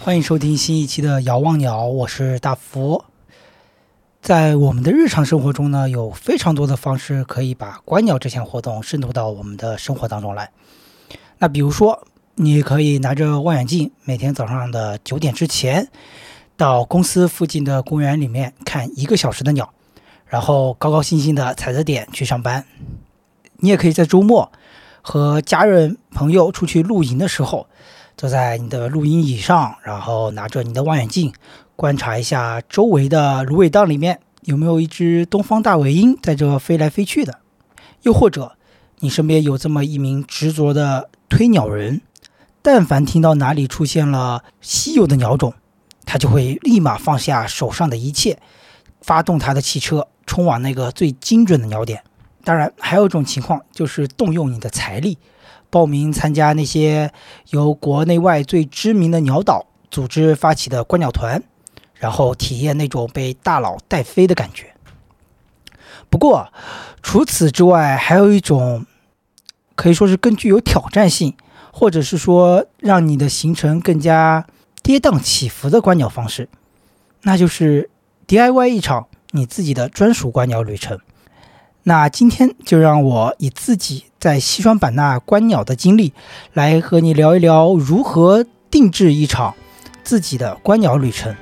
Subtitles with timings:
[0.00, 3.04] 欢迎收听新一期的《遥望鸟》，我是大福。
[4.22, 10.50] 在我们的日常生活中呢，有非常多的方式可以把观鸟这项活动渗透到我们的生活当中来。
[11.36, 12.06] 那比如说，
[12.40, 15.88] 你可以拿着望远镜，每天早上的九点之前，
[16.56, 19.74] 到公司附近的公园里面看一个小时的鸟，
[20.24, 22.64] 然后高高兴兴的踩着点去上班。
[23.56, 24.52] 你也可以在周末
[25.02, 27.66] 和家人朋友出去露营的时候。
[28.16, 31.32] 坐在你的露营椅上，然后拿着你的望远镜，
[31.76, 37.38] 观察一下周围的芦苇荡里面有没有一只东方大尾鹰在这飞来飞去的。
[38.02, 38.56] 又或者，
[38.98, 42.00] 你身边有这么一名执着的推鸟人，
[42.70, 45.54] 但凡听到哪里出现了稀有的鸟种，
[46.04, 48.38] 他就会立马放下手上的一切，
[49.00, 52.04] 发动他的汽车冲往那个最精准的鸟点。
[52.44, 55.16] 当然，还有一种情况就是动用你的财力。
[55.70, 57.10] 报名参加那些
[57.48, 61.42] 由国内外最知名的鸟岛组织发起的观鸟团，
[61.94, 64.74] 然后体验那种被大佬带飞的感觉。
[66.10, 66.52] 不过，
[67.02, 68.84] 除此之外，还有一种
[69.74, 71.34] 可以说是更具有挑战性，
[71.78, 74.44] 或者是说让你的行程更加
[74.82, 76.48] 跌宕起伏的观鸟方式，
[77.22, 77.88] 那就是
[78.26, 80.98] DIY 一场你自己的专属观鸟旅程。
[81.84, 86.12] 那今天就让我以自己在西双版纳观鸟的经历，
[86.52, 89.54] 来和你聊一聊如何定制一场
[90.02, 91.32] 自己的观鸟旅程，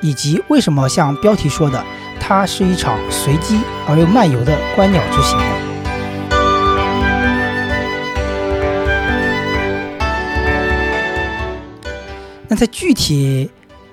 [0.00, 1.84] 以及为什么像标题说的，
[2.18, 5.71] 它是一场随机而又漫游的观鸟之行。
[12.52, 13.50] 那在具体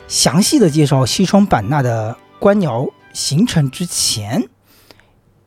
[0.09, 4.49] 详细的介绍西双版纳的观鸟行程之前，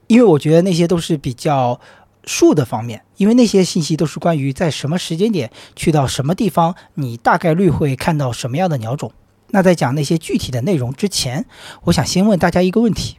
[0.07, 1.79] 因为我觉得那些都是比较
[2.25, 9.13] 数的方面，因为那些信息都是关于在什么时间点去到什么地方，你大概率会看到什么样的鸟种。
[9.49, 11.45] 那在讲那些具体的内容之前，
[11.83, 13.19] 我想先问大家一个问题：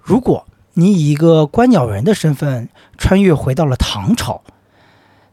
[0.00, 4.44] 如果你以一个观鸟人的身份穿越回到了唐朝，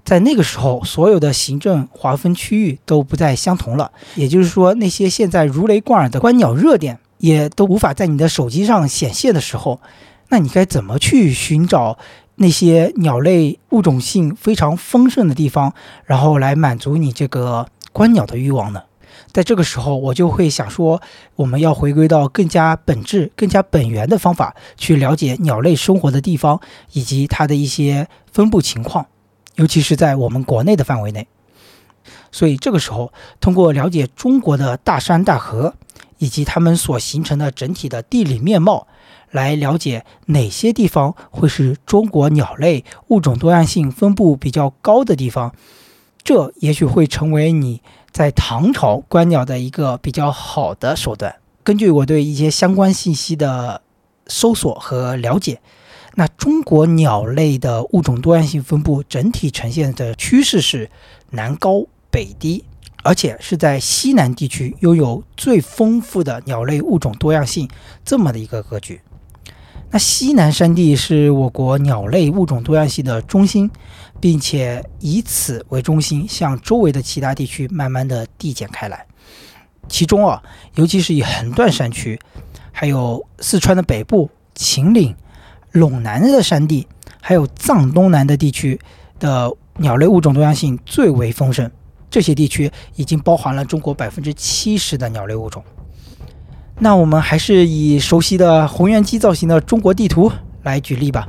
[0.07, 9.81] 在那个时候，所有的行政划分区域都不再相同了，也就是说，那些现在如雷贯耳的观鸟热点也都无法在你的手机上显现的时候。
[10.29, 11.97] 那你该怎么去寻找
[12.35, 15.73] 那些鸟类物种性非常丰盛的地方，
[16.05, 18.83] 然后来满足你这个观鸟的欲望呢？
[19.33, 21.01] 在这个时候，我就会想说，
[21.35, 26.61] 我们要回归到更加本质、更加本源的方法，去了解鸟类生活的地方
[26.93, 29.05] 以及它的一些分布情况，
[29.57, 31.27] 尤其是在我们国内的范围内。
[32.31, 35.75] 所以这个时候，通过了解中国的大山大河
[36.17, 38.87] 以及它们所形成的整体的地理面貌。
[39.29, 45.53] 来了解哪些地方会是中国鸟类物种多样性分布比较高的地方，
[46.23, 51.35] 这也许会成为你在唐朝观鸟的一个比较好的手段。
[51.61, 53.81] 根据我对一些相关信息的
[54.27, 55.59] 搜索和了解，
[56.19, 60.89] 那中国鸟类的物种多样性分布整体呈现的趋势是
[61.29, 62.65] 南高北低，
[63.03, 67.69] 而且是在西南地区拥有最丰富的鸟类物种多样性
[68.03, 68.99] 这么的一个格局。
[69.91, 73.69] 那西南山地是我国鸟类物种多样性的中心，
[74.19, 79.05] 并且以此为中心向周围的其他地区慢慢的递减开来。
[79.87, 80.41] 其中啊，
[80.73, 82.19] 尤其是以横断山区，
[82.71, 85.15] 还有四川的北部、秦岭、
[85.77, 86.87] 陇南的山地，
[87.21, 88.79] 还有藏东南的地区
[89.19, 91.69] 的鸟类物种多样性最为丰盛。
[92.09, 95.63] 这些地区已经包含了中国百分之七十的鸟类物种。
[96.79, 100.31] 那我们还是以熟悉的红原鸡造型的中国地图
[100.63, 101.27] 来举例吧。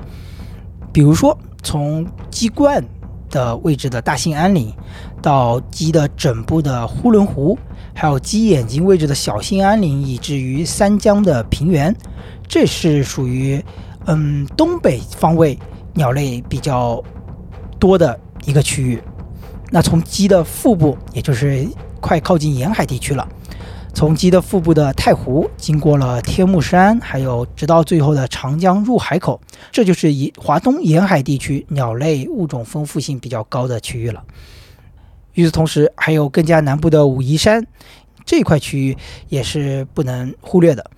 [0.92, 2.84] 比如说，从鸡冠
[3.30, 4.72] 的位置的大兴安岭，
[5.20, 7.58] 到鸡的枕部的呼伦湖，
[7.94, 11.94] 还有鸡眼睛位置的小兴安岭，以至于三江的平原，
[12.46, 13.62] 这是属于
[14.08, 15.56] 嗯东北方位
[15.94, 17.02] 鸟类比较
[17.78, 19.02] 多的一个区域。
[19.70, 21.68] 那从鸡的腹部，也就是
[22.00, 23.28] 快靠近沿海地区了。
[23.92, 29.40] 从鸡的腹部的太湖，经过了天目山，还有直到最后的长江入海口，
[29.70, 34.24] 这就是以华东沿海地区鸟类物种丰富性比较高的区域了。
[35.34, 37.66] 与此同时，还有更加南部的武夷山
[38.24, 38.96] 这块区域
[39.28, 40.90] 也是不能忽略的。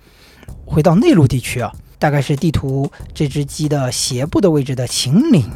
[0.65, 5.47] 回到内陆地区啊，大概是地图这只鸡的斜部的位置的秦岭，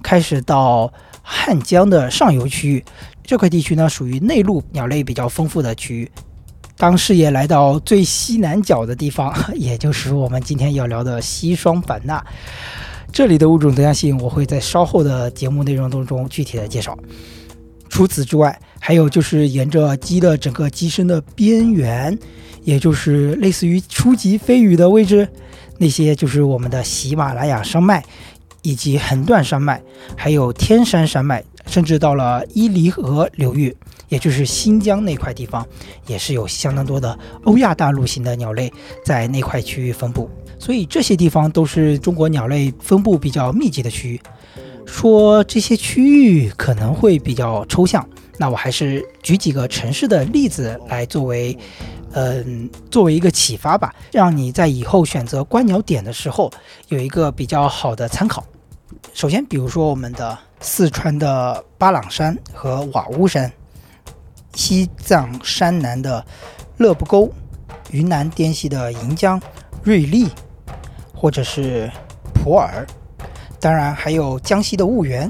[0.00, 2.84] 开始到汉江的上游区域。
[3.24, 6.08] 这块地区呢，属于内陆鸟类比较丰富的区域。
[6.76, 12.24] 当视野来到最西南角的地方， 也就是我们今天要聊的西双版纳，
[13.10, 16.96] 这里的物种多样性，我会在稍后的节目内容当中具体的介绍。
[17.88, 22.16] 除此之外，还有就是沿着鸡的整个机身的边缘，
[22.62, 25.28] 也就是类似于初级飞羽的位置，
[25.78, 28.02] 那些就是我们的喜马拉雅山脉，
[28.62, 29.82] 以及横断山脉，
[30.16, 33.76] 还有天山山脉，甚至到了伊犁河流域。
[34.10, 35.66] 也就是新疆那块地方，
[36.06, 38.72] 也是有相当多的欧亚大陆型的鸟类
[39.04, 44.20] 在那块区域分布，所以这些地方都是中国鸟类分布比较密集的区域。
[44.86, 48.06] 说这些区域可能会比较抽象，
[48.38, 51.56] 那我还是举几个城市的例子来作为，
[52.14, 56.50] 嗯，作为一个启发吧，让你在以后选择观鸟点的时候
[56.88, 58.42] 有一个比较好的参考。
[59.12, 63.52] 首先，比如说我们的四川的巴朗山和瓦屋山。
[64.56, 66.24] 西藏山南的
[66.76, 67.28] 勒布沟，
[67.90, 69.42] 云南滇西的盈江、
[69.82, 70.28] 瑞丽，
[71.12, 71.90] 或者是
[72.32, 72.86] 普洱，
[73.58, 75.28] 当然还有江西的婺源，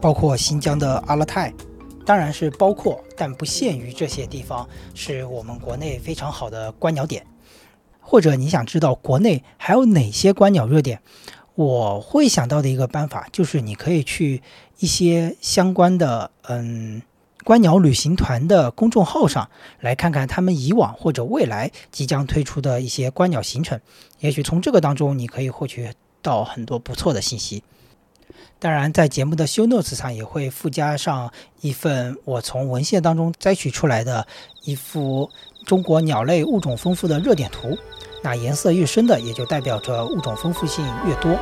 [0.00, 1.52] 包括新疆的阿勒泰，
[2.04, 7.26] 当然是包括但不限于这些地方，是我们国内非常好的观鸟点。
[8.00, 11.00] 或者你想知道国内还有哪些观鸟热点，
[11.54, 14.42] 我会想到的一个办法就是你可以去
[14.78, 17.02] 一些相关的，嗯。
[17.44, 19.50] 观鸟旅行团的公众号上
[19.80, 23.80] 来看看他们以往或者未来即将推出的一些观鸟行程，
[24.20, 25.90] 也许从这个当中你可以获取
[26.22, 27.64] 到很多不错的信息。
[28.62, 31.28] 当然，在节目的 show notes 上也会附加上
[31.62, 34.24] 一份我从文献当中摘取出来的
[34.62, 35.28] 一幅
[35.66, 37.76] 中国鸟类物种丰富的热点图。
[38.22, 41.32] 那颜色越深的，也就代表着物种丰富性越多。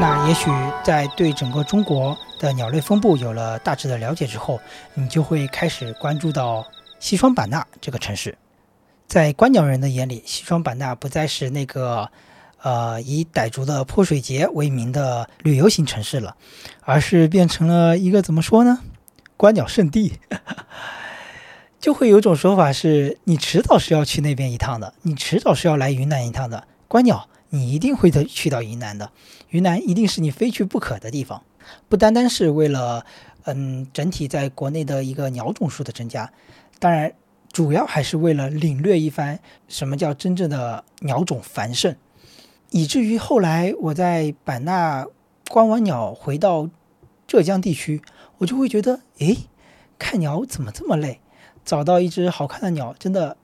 [0.00, 0.50] 那也许
[0.82, 4.58] 在对整个中国的鸟类分布有了大致的了解之后，
[4.94, 6.66] 你就会开始关注到
[6.98, 8.34] 西双版纳这个城市。
[9.06, 12.10] 在观鸟人的眼里，西双版纳不再是那个
[12.62, 16.36] 呃以傣族的泼水节为名的旅游型城市了，
[16.82, 18.80] 而是变成了一个怎么说呢？
[19.36, 20.14] 观鸟圣地。
[21.78, 26.66] 就会有种说法是，你迟早是要去那边一趟的，你迟早是要来云南一趟的。
[26.88, 27.28] 观鸟。
[27.50, 29.12] 你一定会的去到云南的，
[29.50, 31.44] 云南一定是你非去不可的地方，
[31.88, 33.06] 不单单是为了，
[33.44, 36.30] 嗯，整体在国内的一个鸟种数的增加，
[36.80, 37.14] 当然
[37.52, 41.96] 主要还是为了领略一番什么叫真正的鸟种繁盛，
[42.70, 45.06] 以至于后来我在版纳
[45.48, 46.68] 观完鸟回到
[47.26, 48.02] 浙江地区，
[48.38, 49.36] 我就会觉得，诶，
[49.98, 51.20] 看鸟怎么这么累？
[51.64, 53.36] 找到一只好看的鸟，真的。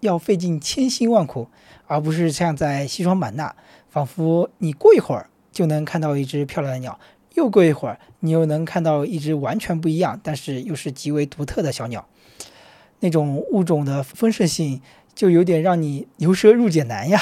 [0.00, 1.48] 要费尽千辛万苦，
[1.86, 3.56] 而不是像在西双版纳，
[3.88, 7.00] 仿佛你过一会儿就能看到一只漂亮的鸟，
[7.32, 12.06] 又过一会儿你又能看到一只完全不一样，但是又是极为独特的小鸟。
[13.04, 14.80] 那种物种的丰盛性，
[15.14, 17.20] 就有点让你由奢入俭难呀。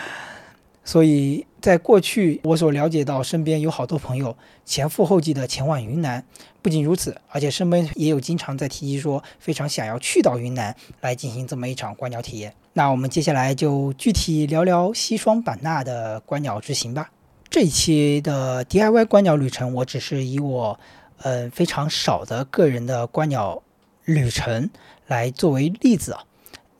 [0.82, 6.24] 所以在过去，我所了解到，身边有好多朋友前赴后继的前往云南。
[6.62, 12.54] 不仅如此，而且身边也有经常在提及说，非常想要去到云南来进行这么一场观鸟体验。
[12.72, 17.10] 那我们接下来就具体聊聊西双版纳的观鸟之行吧。
[17.50, 20.80] 这一期的 DIY 观鸟旅程，我只是以我
[21.18, 23.62] 呃非常少的个人的观鸟
[24.08, 24.70] 旅程
[25.06, 26.24] 来作为例子啊。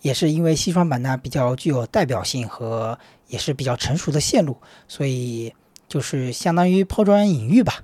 [0.00, 4.56] 也是因为西双版纳比较具有代表性和也是比较成熟的线路，
[4.86, 5.52] 所以
[5.88, 7.82] 就是相当于抛砖引玉吧。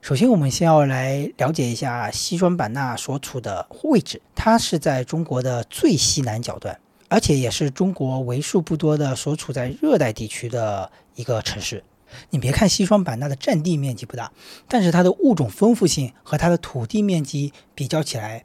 [0.00, 11.84] 首先，我们先要来了解一下西双版纳所处的位置，它是在中国的最西南角端，而且也是中国为数不多的所处在热带地区的一个城市。
[12.30, 14.32] 你别看西双版纳的占地面积不大，
[14.66, 18.44] 但是它的物种丰富性和它的土地面积比较起来。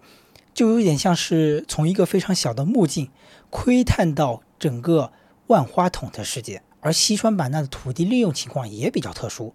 [0.54, 3.10] 就有点像是从一个非常小的目镜
[3.50, 5.12] 窥探到整个
[5.48, 9.54] 万花筒的世界，而西双版纳的土地利用情况也比较特殊，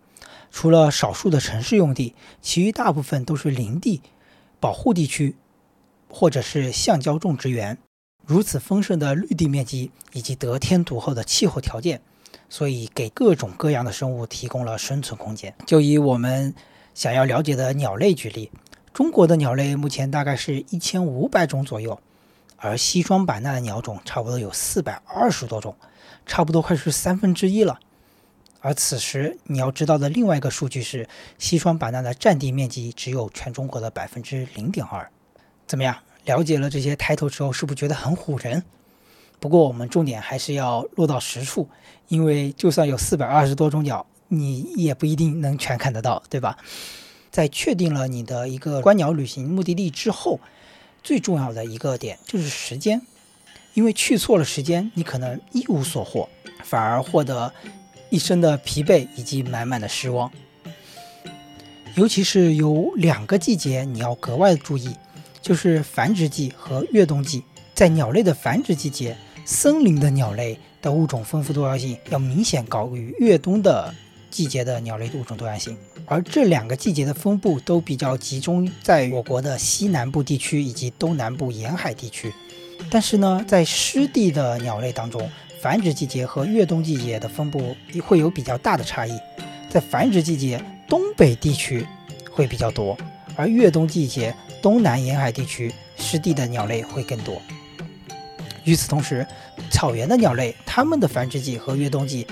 [0.51, 4.01] 除了少数的城市用地，其余大部分都是林地、
[4.59, 5.37] 保护地区
[6.09, 7.79] 或者是橡胶种植园。
[8.27, 12.01] 如此丰盛的绿地面积以及得天独厚的气候条件，
[12.49, 15.55] 所以给各种各样的生物提供了生存空间。
[15.67, 16.55] 就以我们
[16.95, 18.51] 想要了解的鸟类举例。
[18.95, 21.99] 中国的鸟类目前大概是一千五百种左右，
[22.57, 25.75] 而西双版纳的鸟种差不多有四百二十多种，
[26.25, 27.81] 差不多快是三分之一了。
[28.61, 31.09] 而此时你要知道的另外一个数据是，
[31.39, 35.11] 西双版纳的占地面积只有全中国的百分之零点二。
[35.67, 35.97] 怎么样？
[36.25, 38.63] 了解了这些抬头之后，是不是觉得很唬人？
[39.41, 41.69] 不过我们重点还是要落到实处，
[42.07, 46.57] 因为就算有四百二十多种鸟，你也不一定能全看得到，对吧？
[47.35, 50.39] 在确定了你的一个观鸟旅行目的地之后，
[51.03, 53.03] 最重要的一个点就是时间，
[53.75, 56.29] 因为去错了时间，你可能一无所获，
[56.63, 57.53] 反而获得
[58.09, 60.31] 一身的疲惫以及满满的失望。
[61.97, 64.95] 尤其是有两个季节你要格外注意，
[65.43, 67.43] 就是繁殖季和越冬季。
[67.75, 69.17] 在鸟类的繁殖季节。
[69.47, 73.95] 森林的鸟类的物种丰富多样性要明显高于越冬的
[74.35, 75.77] 季节的鸟类物种多样性，
[76.07, 82.35] 而这两个季节的分布都比较集中在我国的西南部地区以及东南部沿海地区。
[82.91, 89.17] 但是呢，在湿地的鸟类当中，繁殖季节和越冬季节的分布会有比较大的差异。
[89.71, 91.87] 在繁殖季节，东北地区
[92.29, 92.99] 会比较多，
[93.37, 97.41] 而越冬季节，东南沿海地区湿地的鸟类会更多。
[98.65, 99.25] 与此同时，
[99.71, 102.27] 草原的鸟类，它们的繁殖季和越冬季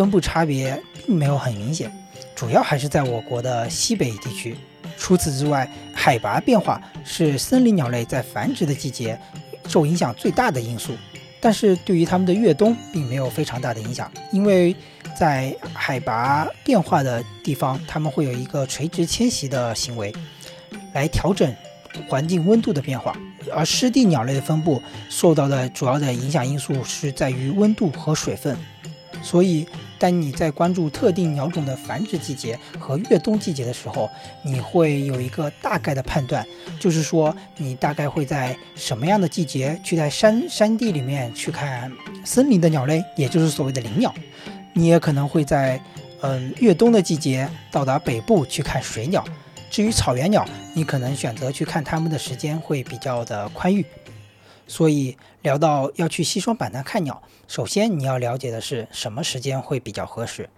[0.00, 1.92] 分布差别并没有很明显，
[2.34, 4.56] 主要还是在我国的西北地区。
[4.96, 9.20] 除此之外，海拔变化是森林鸟类在繁殖的季节
[9.68, 10.94] 受影响最大的因素。
[11.38, 14.74] 但是对于它们的越冬并没有非常大的影响，因为
[15.14, 20.10] 在海拔变化的地方，它们会有一个垂直迁徙的行为，
[20.94, 21.54] 来调整
[22.08, 23.14] 环境温度的变化。
[23.52, 28.56] 而湿地鸟类的分布受到的主要的影响因素是在于温度和水分，
[29.22, 29.66] 所以
[30.00, 34.08] 当你在关注特定鸟种的繁殖季节和越冬季节的时候，
[34.42, 36.44] 你会有一个大概的判断，
[36.80, 41.92] 就是说你大概会在什么样的季节去在山山地里面去看
[42.24, 44.14] 森林的鸟类，也就是所谓的林鸟，
[44.72, 45.78] 你也可能会在
[46.22, 49.22] 嗯越冬的季节到达北部去看水鸟。
[49.70, 53.84] 至于草原鸟，你可能选择去看它们的时间会比较的宽裕。
[54.66, 60.48] 所以聊到要去西双版纳看鸟，首先你要了解的是什么时间会比较合适。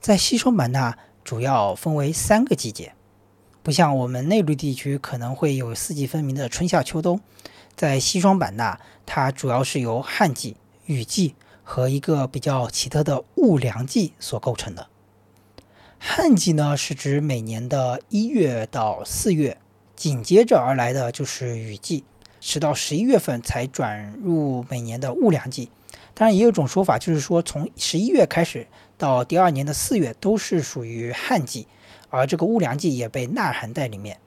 [0.00, 2.94] 在西双版纳主要分为三个季节，
[3.62, 7.20] 不像我们内陆地区可能会有四季分明的春夏秋冬，
[7.76, 14.88] 在西双版纳它主要是由旱季、雨季和一个比较奇特的雾凉季所构成的。
[16.00, 19.58] 旱季呢，是指每年的一月到四月，
[19.94, 22.02] 紧接着而来的就是雨季，
[22.40, 25.70] 直到十一月份才转入每年的雾凉季。
[26.20, 28.66] 当然，也有一种说法，就是说从十一月开始
[28.98, 31.66] 到第二年的四月都是属于旱季，
[32.10, 34.18] 而这个雾凉季也被纳含在里面。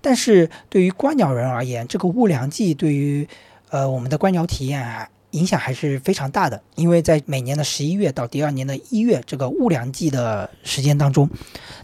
[0.00, 3.28] 但是对于观鸟人而言，这个雾凉季对于
[3.70, 5.08] 呃我们的观鸟体验啊。
[5.32, 11.28] 影响还是非常大的，因为在每年的十一月到第二年的一月这个雾凉季的时间当中，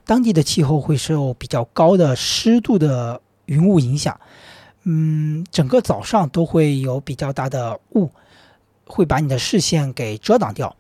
[0.07, 4.19] 当地的气候会受比较高的湿度的云雾影响，
[4.85, 8.09] 嗯，整个早上都会有比较大的雾，
[8.87, 10.77] 会把你的视线给遮挡掉，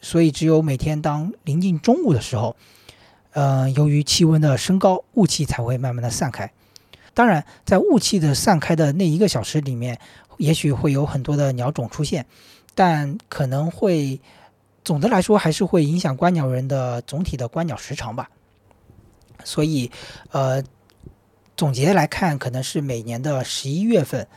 [0.00, 2.56] 所以只有每天当临近中午的时候，
[3.32, 6.52] 呃，由于气温的升高，雾气才会慢慢的散开。
[7.14, 9.98] 当然，在雾气的散开的那一个小时里面。
[10.38, 12.26] 也许会有很多的鸟种出现，
[12.74, 14.20] 但可能会
[14.84, 18.28] 总的来说还是会影响观鸟人的总体的观鸟时长吧。
[19.42, 19.90] 所以，
[20.32, 20.62] 呃，
[21.56, 24.28] 总结来看，可能是每年的十一月份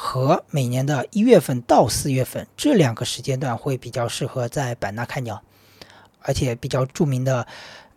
[0.00, 5.42] 和每年的一月份到四月份这两个时间段会比较适合在版纳看鸟，
[6.20, 7.44] 而且比较著名的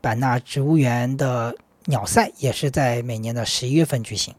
[0.02, 1.56] 版纳植物园的
[1.86, 4.34] 鸟赛也是在每年的十一月份举行。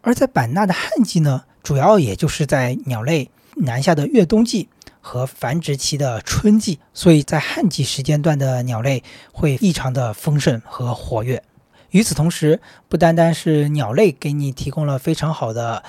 [0.00, 1.42] 而在版纳的旱季呢？
[1.64, 4.68] 主要也就是在鸟类南下的越冬季
[5.00, 11.42] 和繁殖期的春季，所以在旱季时间段的鸟类会异常的丰盛和活跃。
[11.90, 15.82] 与此同时，不单单是鸟类给你提供了非常好的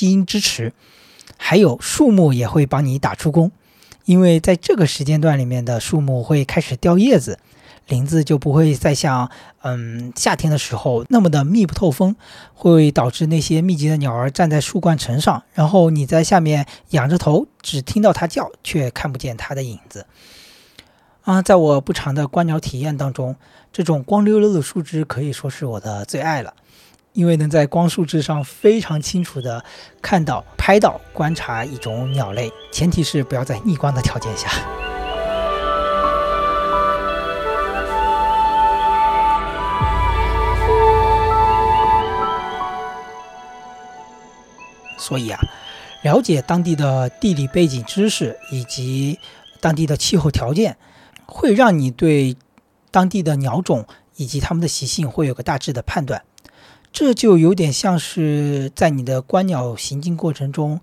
[0.00, 0.72] 基因支持，
[1.36, 3.52] 还有树木也会帮你打出工，
[4.06, 7.38] 因为在这个时间段里面的树木会开始掉叶子。
[7.86, 9.30] 林子就不会再像
[9.60, 12.16] 嗯夏天的时候那么的密不透风，
[12.54, 20.06] 会导致那些密集的鸟儿站在树冠层上，然后你在下面仰着头，只听到它叫，却看不见它的影子。
[21.24, 23.36] 啊，在我不长的观鸟体验当中，
[23.70, 26.54] 这种光溜溜的树枝可以说是我的最爱了，
[27.12, 29.64] 因为能在光束之上非常清楚的
[30.00, 34.48] 看到、拍到、观察一种鸟类，前提是不要在逆光的条件下。
[44.96, 45.40] 所以啊，
[46.02, 49.18] 了解当地的地理背景知识以及
[49.60, 50.76] 当地的气候条件，
[51.26, 52.36] 会让你对
[52.92, 56.22] 当地的鸟种以及它们的习性会有个大致的判断。
[56.92, 60.80] 这就有点像是在你的观鸟行进过程中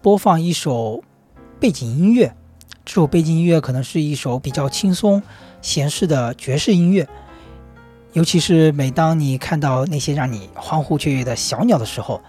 [0.00, 1.04] 播放一首
[1.60, 2.34] 背景音乐，
[2.84, 5.22] 这首背景音乐可能是一首比较轻松、
[5.60, 7.06] 闲适的爵士音乐。
[8.14, 12.20] 尤其是每当你看到那些让你欢呼雀跃的小鸟的时候，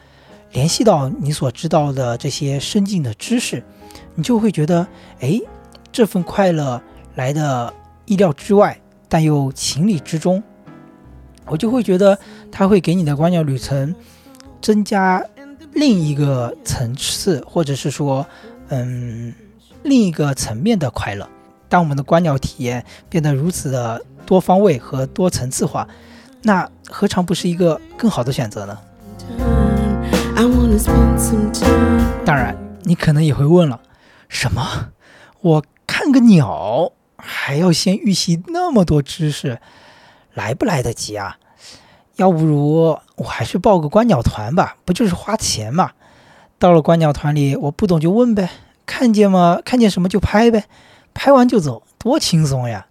[0.51, 3.63] 联系到你所知道的这些深进的知识，
[4.15, 4.85] 你就会觉得，
[5.21, 5.39] 哎，
[5.91, 6.81] 这份快乐
[7.15, 7.73] 来的
[8.05, 10.43] 意料之外，但又情理之中。
[11.49, 12.17] 我就会觉得，
[12.51, 13.93] 它会给你的观鸟旅程
[14.61, 15.23] 增加
[15.73, 18.25] 另一个层次，或者是说，
[18.69, 19.33] 嗯，
[19.83, 21.27] 另一个层面的快乐。
[21.67, 25.87] 当我们的观鸟体验变得如此的多方位和多层次化，
[26.41, 28.77] 那何尝不是一个更好的选择呢？
[32.25, 33.81] 当然，你可能也会问了，
[34.29, 34.89] 什么？
[35.41, 39.59] 我看个鸟还要先预习那么多知识，
[40.33, 41.37] 来不来得及啊？
[42.15, 45.91] 要不如我还是报个观鸟团吧，不就是花钱嘛？
[46.57, 48.49] 到了观鸟团里，我不懂就问呗，
[48.85, 49.61] 看见吗？
[49.63, 50.65] 看见什么就拍呗。
[51.13, 52.87] 拍完就走，多轻松呀！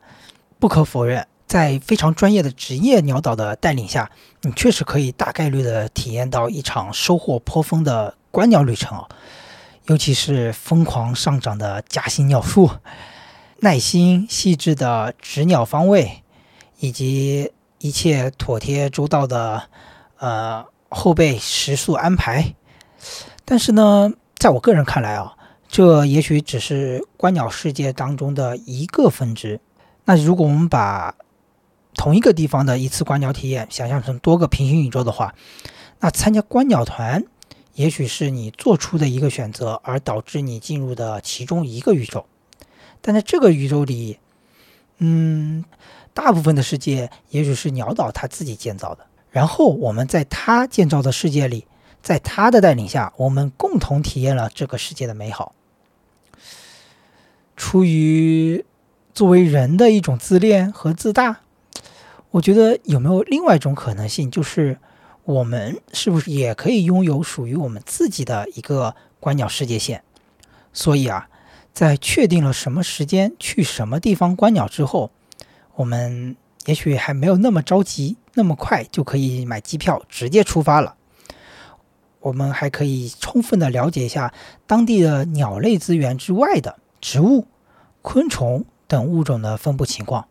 [0.58, 4.10] 不可否认，在非常专业的职业鸟导的带领下，
[4.42, 9.08] 你确实可以大概率的体验到一场收获颇丰的观鸟旅程哦。
[9.86, 12.70] 尤其是疯狂上涨的夹心鸟数，
[13.60, 16.22] 耐心细致的指鸟方位，
[16.78, 19.68] 以及一切妥帖周到的
[20.18, 22.54] 呃后备食宿安排。
[23.44, 25.34] 但是呢，在我个人看来啊。
[25.70, 29.60] 这也许只是观鸟世界当中的一个分支。
[30.06, 31.14] 那如果我们把
[31.92, 35.34] 同一个地方的一次观鸟体验想象成多个平行宇宙的话，
[36.00, 37.22] 那参加观鸟团
[37.74, 42.24] 也许是你做出的一个选择，而导致你进入的其中一个宇宙。
[43.02, 44.18] 但在这个宇宙里，
[44.96, 45.66] 嗯，
[46.18, 51.64] 大部分的世界也许是鸟岛他自己建造的，然后我们在他建造的世界里，
[52.02, 55.54] 在他的带领下，我们共同体验了这个世界的美好。
[57.56, 58.64] 出于
[59.14, 61.42] 作为人的一种自恋和自大，
[62.32, 64.78] 我觉得有没有另外一种可能性，就是
[65.22, 70.02] 我们是不是也可以拥有属于我们自己的一个观鸟世界线？
[70.72, 71.28] 所以啊，
[71.72, 75.12] 在确定了什么时间去什么地方观鸟之后，
[75.78, 76.36] 我们
[76.66, 80.96] 也许还没有那么着急，那么快就可以买机票直接出发了。
[82.18, 84.34] 我们还可以充分的了解一下
[84.66, 86.80] 当地的鸟类资源之外的。
[87.00, 87.46] 植物、
[88.02, 90.26] 昆虫等物种的分布情况，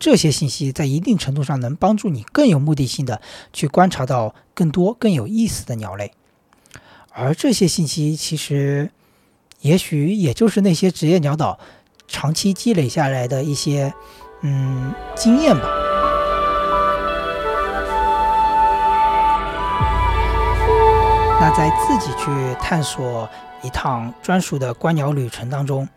[0.00, 6.10] 这些信息在一定程度上能帮助你更有目的性的去观察到更多更有意思的鸟类。
[7.12, 8.90] 而这些信息其实，
[9.60, 11.60] 也许也就是那些职业鸟导
[12.08, 13.94] 长期积累下来的一些
[14.42, 15.62] 嗯经验吧。
[21.40, 23.28] 那在自己去探索。
[23.64, 25.88] 一趟专属的观鸟旅程当中，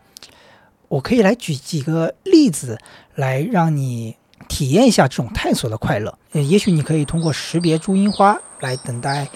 [0.87, 2.79] 我可以来举几个例子，
[3.15, 6.15] 来让你体验一下这种探索的快乐。
[6.33, 9.27] 也许你可以通过识别朱樱花来等待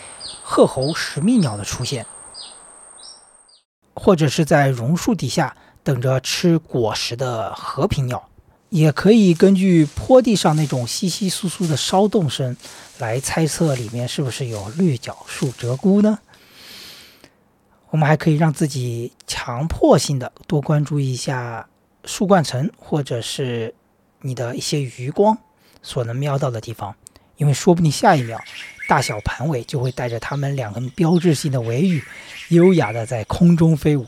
[0.43, 2.05] 鹤猴食蜜鸟的出现，
[3.95, 8.28] 或者是在榕树底下等着吃果实的和平鸟，
[8.69, 12.55] 也可以根据坡地上那种稀稀疏疏的骚动声
[12.99, 16.19] 来猜测里面是不是有绿角树鹧鸪呢？
[17.89, 21.67] 我们还可以让自己强迫性的多关注一下
[22.05, 23.73] 树冠层，或者是
[24.21, 25.36] 你的一些余光
[25.82, 26.95] 所能瞄到的地方，
[27.38, 28.39] 因为说不定下一秒，
[28.88, 32.03] 大小盘尾就会带着它们两根标志性的尾羽，
[32.49, 34.05] 优雅的在空中飞舞。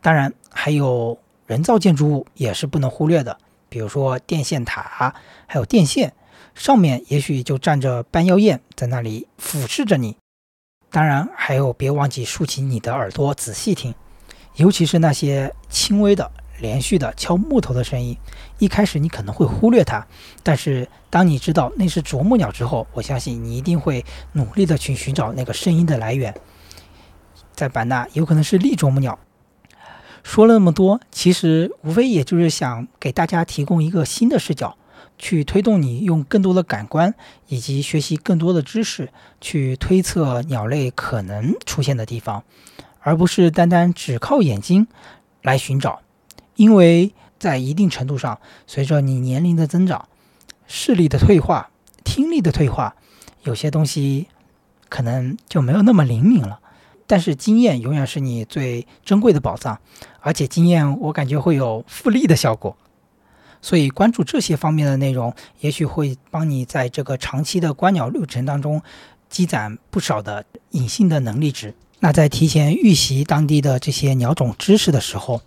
[0.00, 3.36] 当然，还有人造建筑物也是不能忽略的，
[3.74, 5.12] 比如说电线塔，
[5.48, 6.12] 还有电线
[6.54, 10.16] 上面，也许就站着斑腰雁在那里俯视着你。
[10.92, 13.92] 当然，还有别忘记竖起你的耳朵仔细听，
[14.54, 18.16] 尤其是那些轻微的、连续的敲木头的声音。
[18.60, 20.06] 一开始你可能会忽略它，
[20.44, 26.32] 但是当你知道那是啄木鸟之后，我相信你一定会努力的去寻找那个声音的来源。
[27.54, 29.18] 在版纳，有可能是丽啄木鸟。
[30.24, 34.76] 说了那么多，其实无非也就是想给大家提供一个新的视角。
[35.16, 37.14] 去推动你用更多的感官
[37.46, 39.10] 以及学习更多的知识
[39.40, 42.42] 去推测鸟类可能出现的地方，
[42.98, 44.88] 而不是单单只靠眼睛
[45.40, 46.00] 来寻找。
[46.56, 50.08] 因为在一定程度上，随着你年龄的增长，
[50.66, 51.70] 视力的退化、
[52.02, 52.96] 听力的退化，
[53.44, 54.26] 有些东西
[54.88, 56.58] 可能就没有那么灵敏了。
[57.06, 59.78] 但是经验永远是你最珍贵的宝藏，
[60.20, 62.76] 而且经验我感觉会有复利的效果。
[63.60, 68.82] 所以关注这些方面的内容，也许会帮你在这个长期的观鸟路程当中
[69.30, 71.74] 积攒不少的隐性的能力值。
[72.00, 75.40] 那在提前预习当地的这些鸟种知识的时候，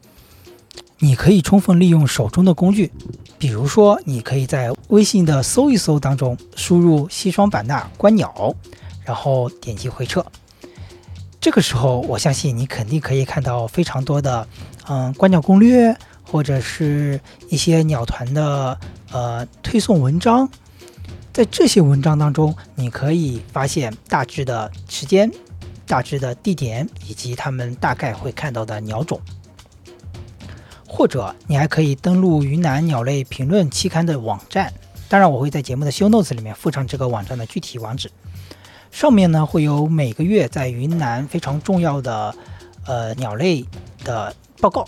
[0.97, 2.91] 你可以充分利用手中的工具，
[3.37, 8.55] 比如说，你可以在微信的搜一搜当中输入西双版纳观鸟，
[9.05, 10.25] 然后点击回撤。
[11.39, 14.47] 这个时候，我相信你肯定可以看到非常多的，
[14.87, 15.95] 嗯，观鸟攻略。
[16.29, 18.77] 或者是一些鸟团的
[19.13, 20.49] 呃推送文章，
[21.31, 25.31] 在这些文章当中，你可以发现大致的时间、
[25.85, 29.21] 大致的地点以及他们大概会看到的鸟种。
[30.85, 34.73] 或者你还可以登录云南鸟类评论期刊的网站，
[35.07, 38.11] 当然我会在节目的 show notes 里面附上这个网站的具体网址。
[38.91, 42.35] 上面呢会有每个月在云南非常重要的
[42.85, 43.65] 呃鸟类
[44.03, 44.87] 的报告。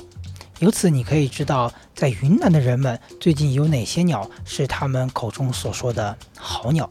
[0.59, 6.89] 由此，你可以知道，在云南的人们最近有哪些鸟是他们口中所说的好鸟。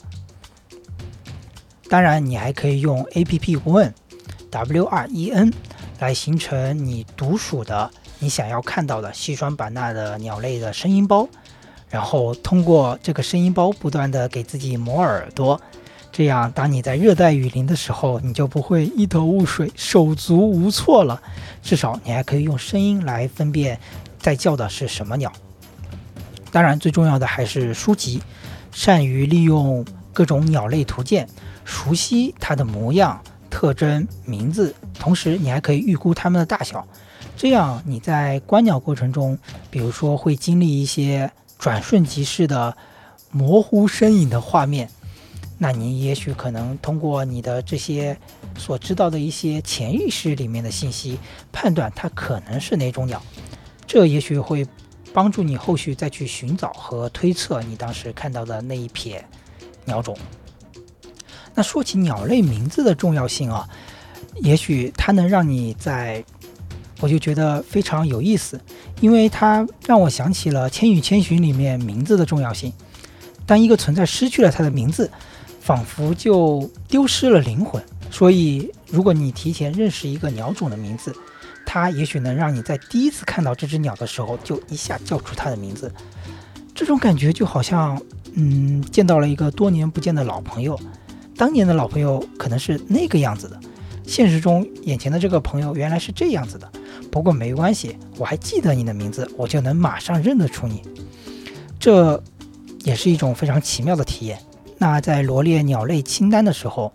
[1.91, 3.93] 当然，你还可以用 A P P 问
[4.51, 5.53] W R E N
[5.99, 7.91] 来形成你独属的、
[8.21, 11.29] 你想要看到的西双版纳的鸟类的声音包，
[11.91, 15.61] 然后通过这个声音包不断的给自己磨耳朵。
[16.19, 21.23] 这样，当你在热带雨林的时候，你就不会一头雾水、手足无措了。
[21.63, 23.79] 至少你还可以用声音来分辨
[24.19, 25.33] 在叫的是什么鸟。
[26.51, 28.21] 当然，最重要的还是书籍，
[28.73, 31.29] 善于利用各种鸟类图鉴，
[31.65, 36.85] 熟悉它的模样、特征、名字，同时你还可以预估它们的大小。
[37.37, 39.39] 这样你在观鸟过程中，
[39.71, 42.77] 比如说会经历一些转瞬即逝的
[43.31, 44.91] 模糊身影的画面。
[45.59, 48.17] 那你也许可能通过你的这些
[48.57, 51.19] 所知道的一些潜意识里面的信息，
[51.51, 53.21] 判断它可能是哪种鸟，
[53.87, 54.65] 这也许会
[55.13, 59.25] 帮助你后续再去寻找和推测你当时看到的那一撇
[59.85, 60.17] 鸟种。
[61.55, 63.69] 那说起鸟类名字的重要性啊，
[64.37, 66.25] 也许它能让你在，
[67.01, 68.61] 我就觉得非常有意思，
[69.01, 72.73] 因为它让我想起了《千与千寻》里面名字的重要性。
[73.45, 75.11] 当一个存在失去了它的名字，
[75.69, 81.15] 仿佛就丢失了灵魂，所以如果你提前认识一个鸟种的名字，
[81.67, 85.93] 它也许能让你在第一次看到这只鸟的时候就一下叫出它的名字。
[86.75, 88.01] 这种感觉就好像，
[88.33, 90.81] 嗯，见到了一个多年不见的老朋友。
[91.37, 93.61] 当年的老朋友可能是那个样子的，
[94.07, 96.67] 现实中眼前的这个朋友原来是这样子的。
[97.11, 100.81] 不过没关系，我还记得你的名字，我就能马上认得出你。
[101.79, 102.19] 这
[102.85, 104.39] 也是一种非常奇妙的体验。
[104.81, 106.93] 那在罗列鸟类清单的时候，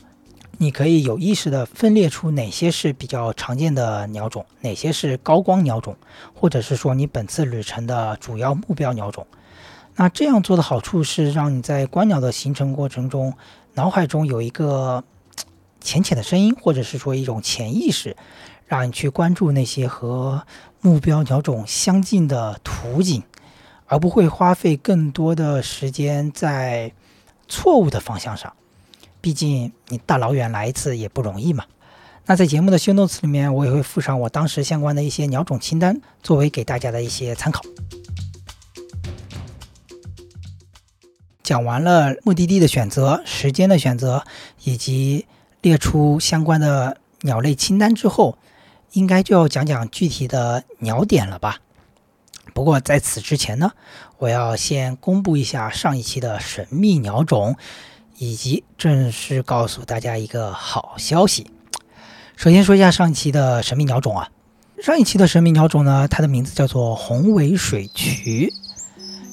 [0.58, 5.98] 你可以有意识地分列出哪些是比较常见的鸟种，哪些是高光鸟种，
[6.34, 9.28] 或者是说你本次旅程的主要目标鸟种。
[9.96, 13.34] 那这样做的好处是让你在观鸟的行程过程中，
[13.74, 15.04] 脑海中有一个
[15.82, 18.16] 浅浅的声音，或者是说一种潜意识，
[18.66, 20.42] 让你去关注那些和
[20.80, 23.22] 目标鸟种相近的图景，
[23.88, 26.94] 而不会花费更多的时间在。
[27.54, 28.52] 错误的方向上，
[29.22, 31.64] 毕竟你大老远来一次也不容易嘛。
[32.26, 37.62] 那在节目的修 notes 里面，我也会附上我当时相关的一些鸟种清单，作为给大家的一些参考。
[41.44, 44.26] 讲完了目的地的选择、时间的选择，
[44.64, 45.28] 以及
[45.62, 48.40] 列出相关的鸟类清单之后，
[48.94, 51.60] 应该就要讲讲具体的鸟点了吧？
[52.54, 53.72] 不过在此之前呢，
[54.20, 57.58] 我要先公布一下上一期的神秘鸟种，
[58.18, 61.48] 以及正式告诉大家一个好消息。
[62.36, 64.30] 首先说一下上一期的神秘鸟种啊，
[64.82, 68.54] 上一期的神秘鸟种呢，它的名字叫做红尾水渠，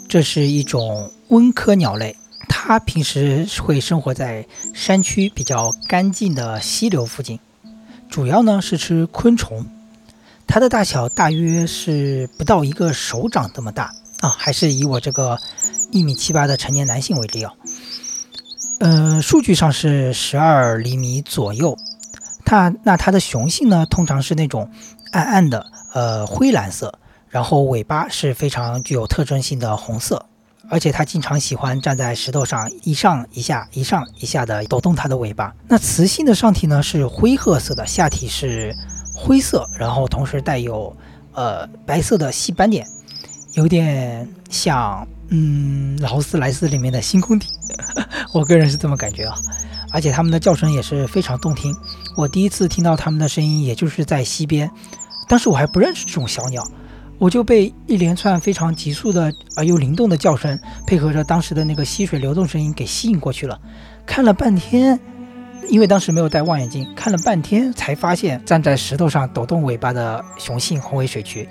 [0.09, 2.17] 这是一种温科鸟类，
[2.49, 7.39] 它平时会生活在山区比较干净的溪流附近，
[8.09, 9.67] 主要呢是吃昆虫。
[10.53, 15.39] 它的大小大约是不到一个手掌这么大啊，还是以我这个
[15.93, 17.53] 一米七八的成年男性为例啊。
[18.81, 21.79] 呃，数据上是十二厘米左右。
[22.45, 24.69] 它那它的雄性呢，通常是那种
[25.13, 26.93] 暗暗的呃灰蓝色，
[27.29, 30.27] 然后尾巴是非常具有特征性的红色，
[30.69, 35.55] 而且它经常喜欢站在石头上一上一下一上一下的抖动它的尾巴。
[35.69, 38.75] 那雌性的上体呢是灰褐色的，下体是。
[39.23, 40.97] 灰色，然后同时带有
[41.35, 42.87] 呃白色的细斑点，
[43.55, 47.49] 有点像嗯劳斯莱斯里面的星空顶，
[48.33, 49.35] 我个人是这么感觉啊。
[49.93, 51.75] 而且它们的叫声也是非常动听。
[52.17, 54.71] 我第一次听到它们的声音，也就是在溪边，
[55.29, 56.65] 当时我还不认识这种小鸟，
[57.19, 63.61] 我就被一连串非常急速的而又灵动的叫声，配合着当时的那个溪水流动声音给吸引过去了。
[64.07, 64.99] 看了半天，
[65.69, 71.49] 因为当时没有戴望远镜，看了半天才发现站在石头上抖动尾巴的雄性红尾水渠，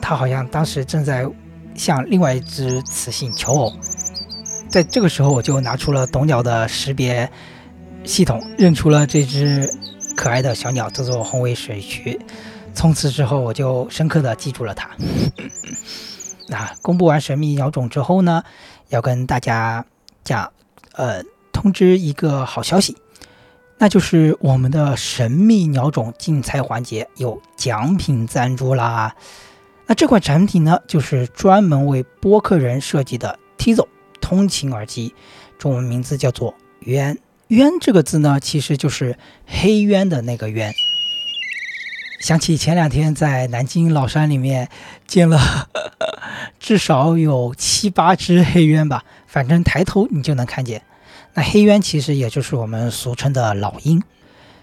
[0.00, 1.26] 它好像当时正在
[1.74, 3.72] 向另外一只雌性求偶。
[4.68, 7.30] 在这个时候，我就拿出了懂鸟的识别
[8.04, 9.68] 系统，认出了这只
[10.16, 12.20] 可爱的小鸟，叫做红尾水渠。
[12.74, 14.88] 从此之后，我就深刻的记住了它。
[16.48, 18.42] 那公布完神秘鸟种之后呢，
[18.88, 19.84] 要跟大家
[20.24, 20.50] 讲，
[20.92, 21.22] 呃，
[21.52, 22.96] 通知一个好消息，
[23.82, 29.16] 那就是我们的神秘鸟种竞猜环节有奖品赞助啦。
[29.88, 33.88] 那这款产品呢，就是专门为播客人设计的 Tizo。
[34.20, 35.12] 通勤耳机，
[35.58, 36.54] 中文名字叫做
[36.86, 37.18] “渊
[37.48, 40.72] 渊这个字呢，其实就是黑渊的那个渊。
[42.20, 44.68] 想起前两天在南京老山里面
[45.08, 45.68] 见了
[46.60, 50.84] 至少有七八只黑鸢吧，反正抬头你就能看见。
[51.34, 54.02] 那黑鸢其实也就是我们俗称的老鹰。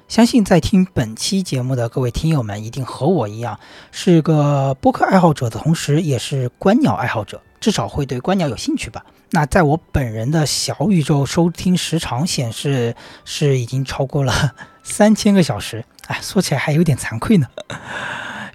[0.08, 3.60] 相信在听本期节目的各位听友们，一定和我一样
[3.92, 9.06] 是个播客爱好者的同时，也是观鸟爱好者，至少会对观鸟有兴趣吧。
[9.32, 17.48] 那在我本人的小宇宙收听时长显示是已经超过了三千个小时，哎，说起来还有点惭愧呢。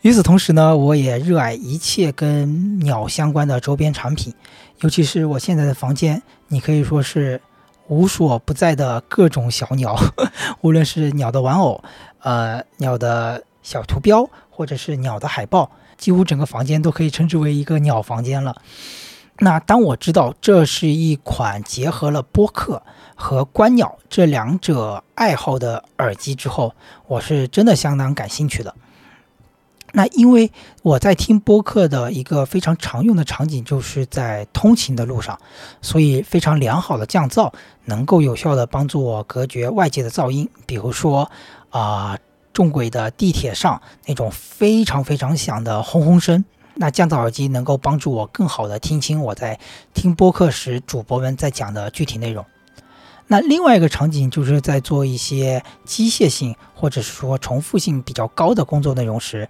[0.02, 4.34] 与此同时呢，我也热爱一切跟鸟相关的周边产品，
[4.80, 7.40] 尤其是我现在的房间，你可以说是
[7.88, 9.96] 无所不在的各种小鸟，
[10.62, 11.82] 无论是鸟的玩偶，
[12.20, 18.56] 呃，鸟的小图标，或者是鸟的海报，几乎整个房间都可以称之为一个鸟房间了。
[19.38, 22.82] 那当我知道这是一款结合了播客
[23.16, 26.74] 和观鸟这两者爱好的耳机之后，
[27.08, 28.74] 我是真的相当感兴趣的。
[29.96, 30.50] 那因为
[30.82, 35.38] 我在听播客的一个非常常用的场景就是在通勤的路上，
[35.80, 37.52] 所以非常良好的降噪
[37.84, 41.30] 能够有效的帮助我隔绝外界的噪音，比如说
[41.70, 42.18] 啊
[42.52, 46.44] 重轨的地铁上那种非常非常响的轰轰声。
[46.74, 49.60] 那降噪耳机能够帮助我更好的听清我在
[49.94, 52.44] 听播客时主播们在讲的具体内容。
[53.28, 59.48] 那另外一个场景就是在做一些机械性或者是说重复性比较高的工作内容时，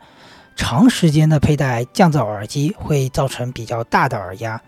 [0.56, 4.60] 长时间的佩戴降噪耳机会造成比较大的耳压，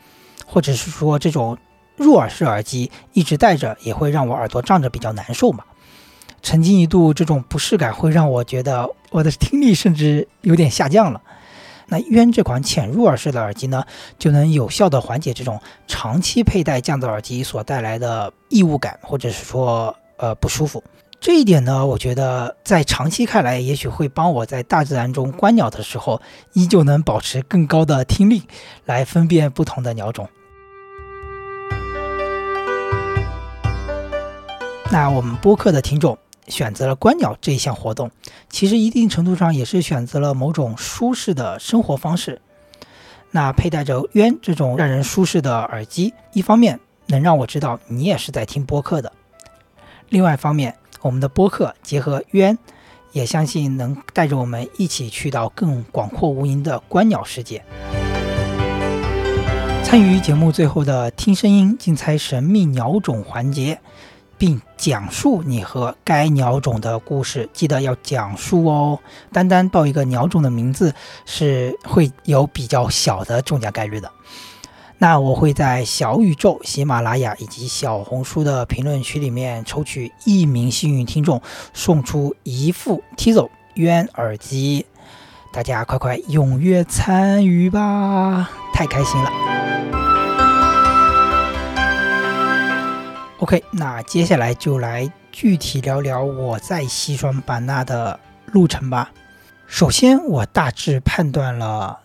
[0.46, 1.56] 或者是说这种
[1.96, 5.64] 入耳式耳机一直戴着也会让我耳朵胀着比较难受嘛。
[6.42, 11.20] 曾经一度这种不适感会让我觉得我的听力甚至有点下降了。
[11.88, 13.84] 那渊这款浅入耳式的耳机呢，
[14.18, 20.82] 就能有效的缓解这种长期佩戴降噪耳机所带来的异物感，或者是说呃不舒服。
[21.20, 26.20] 这一点呢，我觉得在长期看来，也许会帮我在大自然中观鸟的时候，
[26.52, 28.42] 依旧能保持更高的听力，
[28.84, 30.28] 来分辨不同的鸟种。
[34.92, 36.18] 那我们播客的听众。
[36.48, 38.08] 选择了观鸟这一项活动，
[38.48, 42.40] 其实一定程度上也是选择了某种舒适的生活方式。
[43.32, 49.10] 那佩戴着渊这种让人舒适的耳机，一方面能让我知道你也是在听播客的；
[50.08, 52.58] 另外一方面，我们的播客结合渊，
[53.12, 57.64] 也相信能带着我们一起去到更广阔无垠的观鸟世界。
[59.82, 63.78] 参与节目最后的听声音竞猜神秘鸟种环节。
[64.38, 68.98] 并讲述你和该鸟种的故事，记得要讲述哦。
[69.32, 74.12] 单单报一个鸟种的名字是会有比较小的中奖概率的。
[74.98, 81.42] 那我会在小宇宙、喜马拉雅以及小红书的评论区里面抽取一名幸运听众，
[81.74, 84.86] 送出一副 Tizo 鸢耳机。
[85.52, 89.30] 大家快快踊跃参与吧，太开心了
[93.38, 99.10] ！OK，那接下来就来具体聊聊我在西双版纳的路程吧。
[99.66, 102.00] 首先，我大致判断了，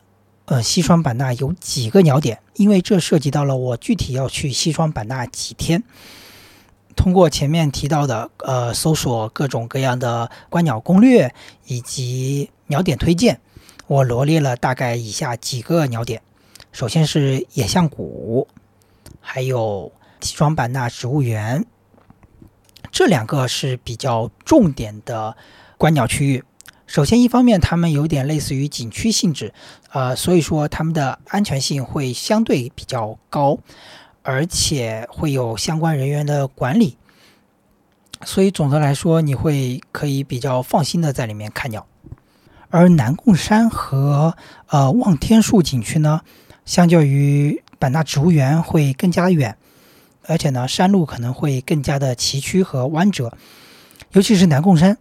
[0.52, 5.82] 呃，西双版纳有几个鸟点，因为这涉及到了我具体要去西双版纳几天。
[6.94, 11.34] 通过前面提到的，呃，搜索各种各样的观鸟攻略
[11.68, 13.40] 以及鸟点推荐，
[13.88, 16.22] 我罗列了大概以下几个鸟点。
[16.74, 18.50] 首先是野象谷，
[19.22, 19.94] 还有。
[20.20, 21.66] 西双版纳植物园，
[22.92, 25.36] 这两个是比较重点的
[25.80, 26.44] 观鸟区域。
[26.92, 29.54] 首先，一方面它们有点类似于景区性质，
[29.94, 33.60] 呃，所以说它们的安全性会相对比较高，
[34.24, 36.98] 而且会有相关人员的管理，
[38.26, 41.88] 所以总的来说，你会可以比较放心的在里面看鸟。
[42.70, 44.36] 而南贡山和
[44.68, 46.20] 呃望天树景区呢，
[46.66, 49.56] 相较于版纳植物园会更加远，
[50.26, 53.32] 而且呢山路可能会更加的崎岖和弯折，
[54.12, 54.98] 尤其是南贡山，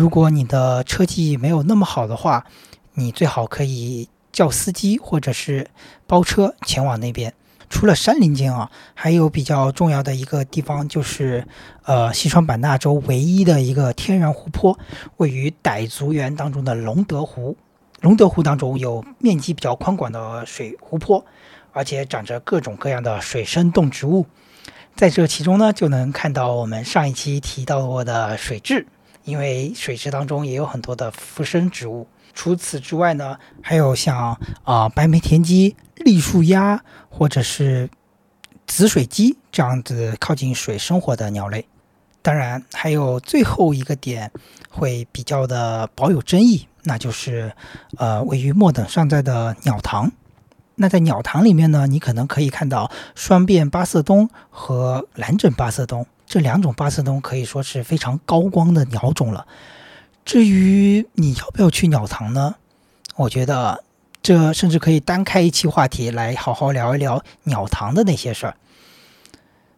[0.00, 2.46] 如果你的车技没有那么好的话，
[2.94, 5.68] 你最好可以叫司机或者是
[6.06, 7.34] 包车前往那边。
[7.68, 11.46] 除了山林间啊，还有比较重要的一个地方就是，
[11.84, 14.78] 呃，西双版纳州唯一的一个天然湖泊，
[15.18, 17.58] 位于傣族园当中的龙德湖。
[18.00, 21.22] 龙德湖当中有面积比较宽广的水湖泊，
[21.72, 24.24] 而且长着各种各样的水生动植物。
[24.96, 28.86] 在这其中呢，就能看到我们上一期提到过的水蛭，
[29.24, 32.06] 因为水池当中也有很多的浮生植物。
[32.32, 37.90] 除此之外呢，还有像啊白眉田鸡、栗树鸭或者是
[38.66, 41.66] 紫水鸡这样子靠近水生活的鸟类。
[42.22, 44.30] 当然，还有最后一个点
[44.70, 47.52] 会比较的保有争议，那就是
[47.96, 50.12] 呃位于末等上在的鸟塘。
[50.76, 59.48] 那在鸟塘里面呢，你可能可以看到双变八色鸫和蓝枕八色鸫这两种八色鸫，可以说是非常高光的鸟种了。
[60.24, 62.54] 至于你要不要去鸟塘呢？
[63.16, 63.82] 我觉得
[64.22, 68.54] 这甚至可以单开一期话题来好好聊一聊鸟塘的那些事儿。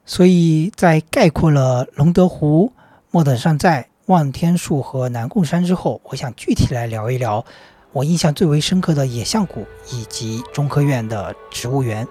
[0.05, 2.75] 所以在概括了龙德湖、
[3.11, 7.47] 莫等山寨、望天树和南贡山之后，我想具体来聊一聊
[7.93, 12.07] 我印象最为深刻的野象谷以及中科院的植物园。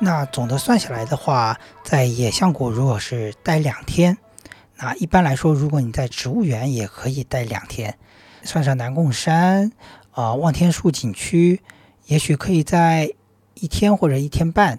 [0.00, 4.16] 那总的算下来的话，在野象谷如果是待两天，
[4.76, 7.98] 那一般来说，如果你在植物园也可以待两天，
[8.44, 9.72] 算上南贡山、
[10.12, 11.60] 啊望天树景区，
[12.06, 13.12] 也许可以在
[13.54, 14.78] 一天或者一天半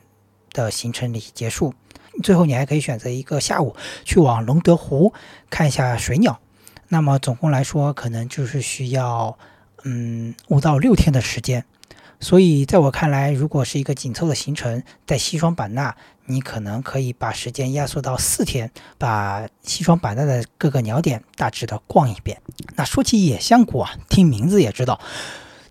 [0.54, 1.74] 的行程里结束。
[2.24, 5.14] 最后你还可以选择一个下午去往龙德湖
[5.50, 6.40] 看一下水鸟。
[6.88, 9.38] 那么总共来说，可能就是需要
[9.84, 11.66] 嗯五到六天的时间。
[12.22, 22.42] 所以，在我看来，如果是一个紧凑的行程，在西双版纳，你可能可以把时间压缩到四天，把西双版纳的各个鸟点大致的逛一遍。
[22.76, 25.00] 那说起野象谷啊，听名字也知道，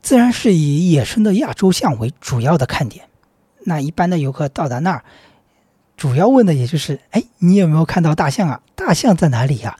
[0.00, 3.08] 自然是以野生的亚洲象为主要的看点。
[3.64, 5.04] 那一般的游客到达那儿，
[5.98, 8.62] 主要问的也就是：哎，你有没有看到大象啊？
[8.74, 9.76] 大象在哪里呀？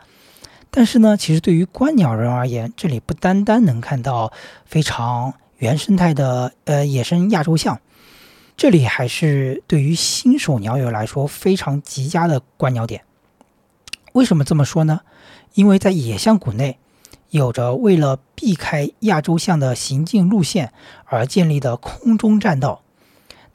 [0.71, 4.31] 但是呢，其实对于观鸟人而言，这里不单单能看到
[4.67, 5.33] 非常。
[5.59, 7.81] 原生态的呃野生亚洲象，
[8.57, 13.03] 这里还是对于新手鸟友来说非常极佳的观鸟点。
[14.13, 15.01] 为什么这么说呢？
[15.55, 16.79] 因为在野象谷内，
[17.31, 20.73] 有着为了避开亚洲象的行进路线
[21.05, 22.83] 而建立的空中栈道。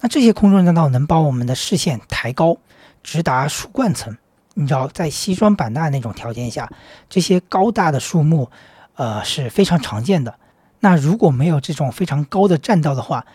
[0.01, 2.57] 那这些空中栈道能把我们的视线抬高，
[3.01, 4.17] 直达树冠层。
[4.55, 6.69] 你知道，在西双版纳那种条件下，
[7.09, 8.49] 这些高大的树木，
[8.95, 10.37] 呃是非常常见的。
[10.83, 13.25] 那如果没有这种非常高的栈道的话，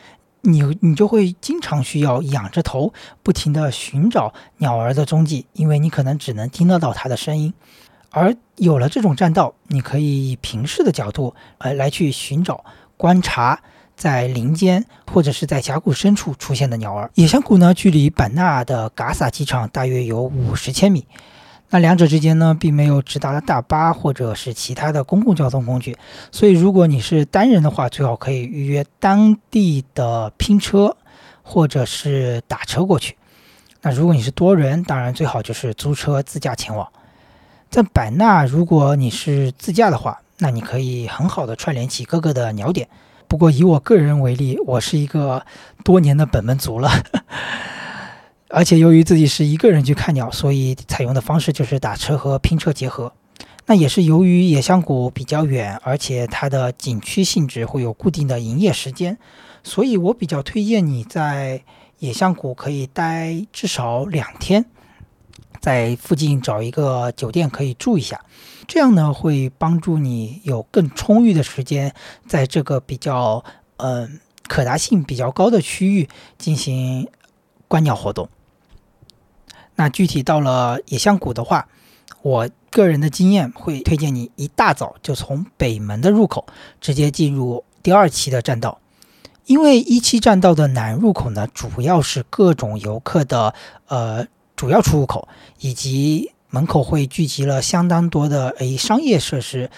[0.42, 7.54] 你你就会经常需要仰着头，不停地寻找鸟儿的踪迹，因为你可能只能听得到它的声音。
[8.10, 12.62] 而有了这种栈道，你可以以平视的角度，呃，来去寻找、
[12.98, 13.58] 观察
[13.96, 17.10] 在林间或者是在峡谷深处出现的鸟儿。
[17.14, 21.06] 野象谷呢，距离版纳的嘎萨机场大约有五十千米。
[21.70, 25.96] 那两者之间呢，并没有直达的大巴或者是其他的公共交通工具，
[26.32, 30.96] 所以如果你是单人的话，最好可以预约当地的拼车
[31.42, 33.16] 或者是打车过去。
[33.82, 36.88] 那如果你是多人，当然最好就是租车自驾前往。
[37.70, 42.88] 在百纳，如果你是自驾的话，那你可以很好的串联起各个的鸟点。
[43.28, 45.44] 不过以我个人为例，我是一个
[45.84, 46.90] 多年的本门族了。
[48.50, 53.12] 而且由于自己是一个人去看鸟，所以采用的方式就是打车和拼车结合。
[53.66, 59.18] 那也是由于野象谷比较远，而且它的景区性质会有固定的营业时间，
[59.62, 61.62] 所以我比较推荐你在
[61.98, 64.64] 野象谷可以待至少两天，
[65.60, 68.24] 在附近找一个酒店可以住一下，
[68.66, 71.94] 这样呢会帮助你有更充裕的时间
[72.26, 73.44] 在这个比较
[73.76, 76.08] 嗯可达性比较高的区域
[76.38, 77.06] 进行
[77.68, 78.30] 观鸟活动。
[79.78, 81.68] 那具体到了野象谷的话，
[82.22, 86.44] 我个人的经验会推荐你一大早就从北门的入口
[86.80, 88.80] 直接进入第二期的栈道，
[89.46, 93.54] 因为一期栈道的南入口呢，主要是各种游客的
[93.86, 94.26] 呃
[94.56, 95.28] 主要出入口，
[95.60, 99.70] 以及门口会聚集了相当多的诶商业设施。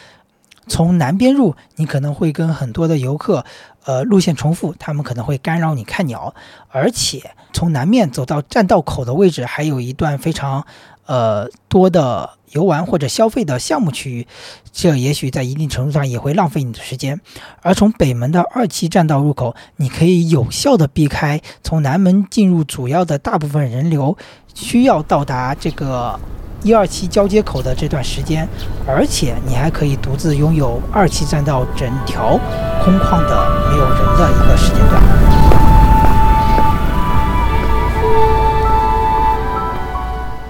[0.67, 3.45] 从南边入，你可能会跟很多的游客，
[3.85, 6.35] 呃，路线重复，他们可能会干扰你看鸟。
[6.69, 10.67] 而且从南面走到栈道口的位置，还有一段非常，
[11.07, 14.27] 呃，多的游玩或者消费的项目区域，
[14.73, 17.21] 这也许在一定程度上也会浪费你的时间。
[17.63, 24.17] 而从北门的二期栈道入口，你可以有效的避开从南门进入主要的大部分人流。
[24.55, 26.19] 需要到达这个
[26.63, 28.47] 一二期交接口的这段时间，
[28.87, 32.39] 而且你还可以独自拥有二期栈道整条
[32.85, 35.03] 空旷的没有人的一个时间段。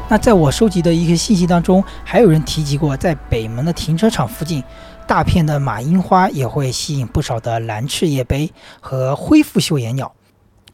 [0.09, 4.61] 那在我收集的一些信息当中，还有人提及过，在北门的停车场附近，
[5.07, 10.11] 大片的马樱花也会吸引不少的蓝翅叶杯和灰腹绣眼鸟。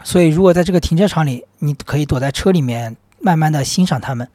[0.03, 2.97] 所以，如果在这个停车场里，你可以躲在车里面。
[3.27, 4.29] 慢慢的欣赏他们。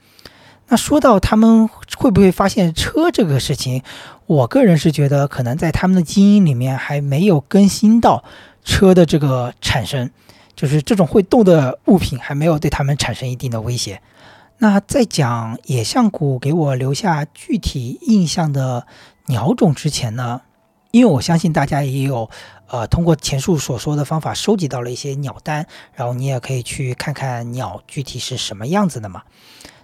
[0.68, 3.84] 那说到他们会不会发现车这个事情，
[4.26, 8.26] 我个人是觉得可能在他们的基因里面还没有更新到
[8.66, 10.12] 车的这个产生，
[10.56, 14.02] 就是这种会动的物品还没有对他们产生一定的威胁。
[14.58, 18.86] 那在讲野象谷给我留下具体印象的
[19.28, 20.42] 鸟种之前呢，
[20.92, 22.30] 因为我相信大家也有。
[22.74, 29.24] 呃，通过前述所说的方法收集到了一些鸟单，然后你也可以去看看鸟具体是什么样子的嘛。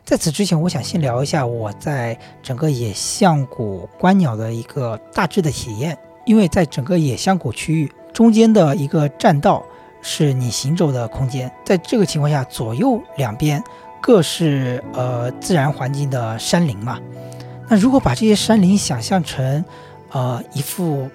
[0.05, 5.97] 在此之前，我想先聊一下我在整个野象谷观鸟的一个大致的体验。
[6.25, 9.61] 因为在整个野象谷区域中间的一个栈道
[10.01, 13.61] 是你行走的空间，在这个情况下，左右两边
[13.99, 16.97] 各是呃自然环境的山林嘛。
[17.67, 19.65] 那如果把这些山林想象成
[20.11, 21.09] 呃一副。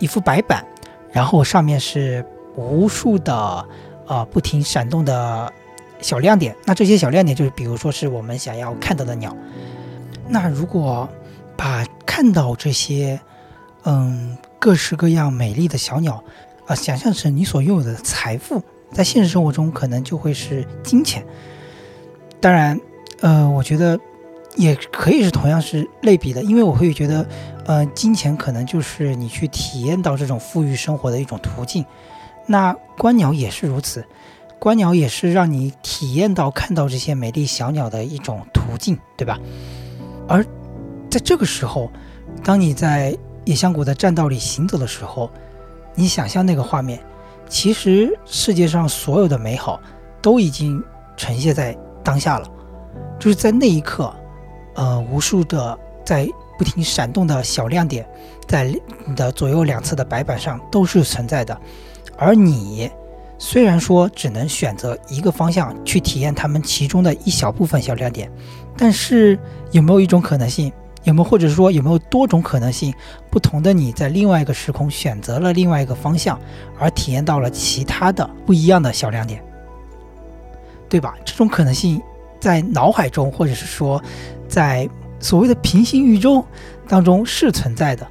[0.00, 0.64] 一副白板，
[1.10, 3.68] 然后上面是无数的
[4.06, 5.52] 呃不停闪动的
[6.00, 6.54] 小亮点。
[6.64, 9.36] 那这些小亮点就是，比如说是我们想要看到的鸟。
[10.28, 11.08] 那如果
[11.56, 13.20] 把看到这些
[13.82, 16.22] 嗯各式各样美丽的小鸟
[16.68, 18.62] 啊，想象成你所拥有的财富，
[18.92, 21.26] 在现实生活中可能就会是金钱。
[22.40, 22.80] 当然，
[23.20, 23.98] 呃，我觉得。
[24.58, 27.24] 也可以是同样是类比的，因为我会觉得，
[27.64, 31.84] 呃，金钱可能就是你去体验到这种富裕生活的一种途径。
[32.44, 34.04] 那观鸟也是如此，
[34.58, 39.38] 观鸟也是让你体验到看到这些美丽小鸟的一种途径，对吧？
[40.26, 40.44] 而
[41.08, 41.88] 在这个时候，
[42.42, 45.30] 当你在野象谷的栈道里行走的时候，
[45.94, 46.98] 你想象那个画面，
[47.48, 49.80] 其实世界上所有的美好
[50.20, 50.82] 都已经
[51.16, 52.48] 呈现在当下了，
[53.20, 54.12] 就是在那一刻。
[54.78, 56.24] 呃，无数的在
[56.56, 58.08] 不停闪动的小亮点，
[58.46, 58.72] 在
[59.04, 61.60] 你的左右两侧的白板上都是存在的。
[62.16, 62.88] 而你
[63.38, 68.30] 虽然说只能选择一个方向去体验它们其中的一小部分小亮点，
[68.76, 69.36] 但是
[69.72, 70.72] 有没有一种可能性？
[71.02, 72.94] 有没有或者说有没有多种可能性？
[73.30, 76.38] 不同的你在另外一个时空选择了另外一个方向，
[76.78, 79.42] 而体验到了其他的不一样的小亮点，
[80.88, 81.16] 对吧？
[81.24, 82.00] 这种可能性
[82.38, 84.00] 在脑海中，或者是说。
[84.48, 84.88] 在
[85.20, 86.44] 所谓的平行宇宙
[86.88, 88.06] 当中是存在的。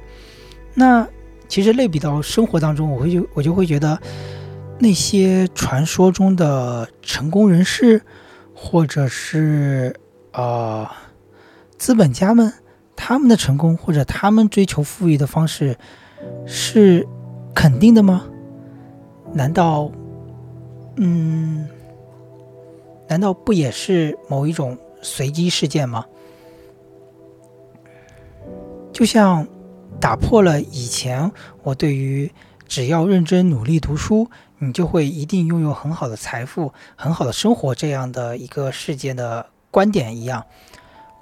[0.74, 1.06] 那
[1.48, 4.00] 其实类比到生活当中，我会就我就会觉得，
[4.78, 8.02] 那些传说中的成功人士，
[8.54, 9.98] 或者是
[10.30, 10.94] 啊
[11.76, 12.52] 资本家们，
[12.94, 15.76] 他们的成功或者他们追求富裕的方式，
[16.46, 17.06] 是
[17.54, 18.26] 肯定的吗？
[19.32, 19.90] 难道，
[20.96, 21.68] 嗯，
[23.08, 26.04] 难道不也是某一种随机事件吗？
[28.98, 29.46] 就像
[30.00, 31.30] 打破了以前
[31.62, 32.32] 我对于
[32.66, 34.28] 只要认真努力读书，
[34.58, 40.44] 你就会一定拥有很好的财富、很好的生活这样的一个世界的观点一样，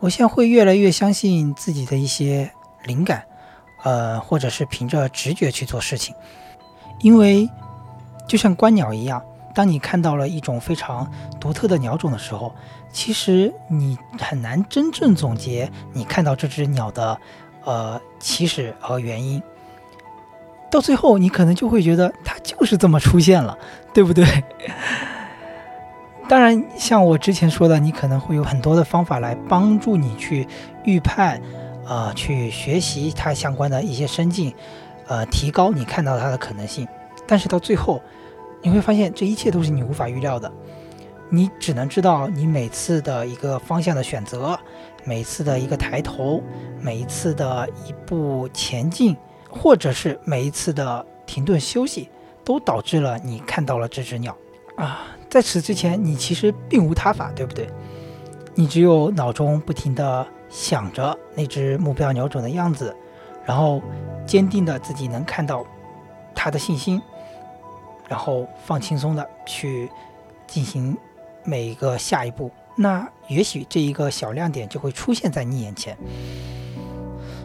[0.00, 2.50] 我现在会越来越相信自己的一些
[2.86, 3.26] 灵感，
[3.84, 6.14] 呃，或者是凭着直觉去做事情。
[7.02, 7.46] 因为
[8.26, 9.22] 就像观鸟一样，
[9.54, 12.54] 当你看到了一种非常独特的鸟种的时候，
[12.90, 17.20] 其实你很难真正总结你看到这只鸟的。
[17.66, 19.42] 呃，起始和原因，
[20.70, 23.58] 到最后你可能就会觉得它就是这么出现了，
[23.92, 24.24] 对不对？
[26.28, 30.46] 当然，像我之前说的，你可能会有很多的方法来帮助你去
[30.84, 31.40] 预判，
[31.84, 34.54] 呃，去学习它相关的一些生境，
[35.08, 36.86] 呃，提高你看到它的可能性。
[37.26, 38.00] 但是到最后，
[38.62, 40.50] 你会发现这一切都是你无法预料的，
[41.28, 44.58] 你只能知道你每次的一个方向的选择。
[45.08, 46.42] 每次的一个抬头，
[46.80, 49.16] 每一次的一步前进，
[49.48, 52.10] 或者是每一次的停顿休息，
[52.42, 54.36] 都导致了你看到了这只鸟
[54.76, 55.06] 啊！
[55.30, 57.68] 在此之前，你其实并无他法，对不对？
[58.56, 62.92] 你只有脑中不停地想着那只目标鸟种的样子，
[63.44, 63.80] 然后
[64.26, 65.64] 坚定的自己能看到
[66.34, 67.00] 它的信心，
[68.08, 69.88] 然后放轻松的去
[70.48, 70.96] 进行
[71.46, 75.96] 每一个下一步，那也许这一个小亮点就会出现在你眼前。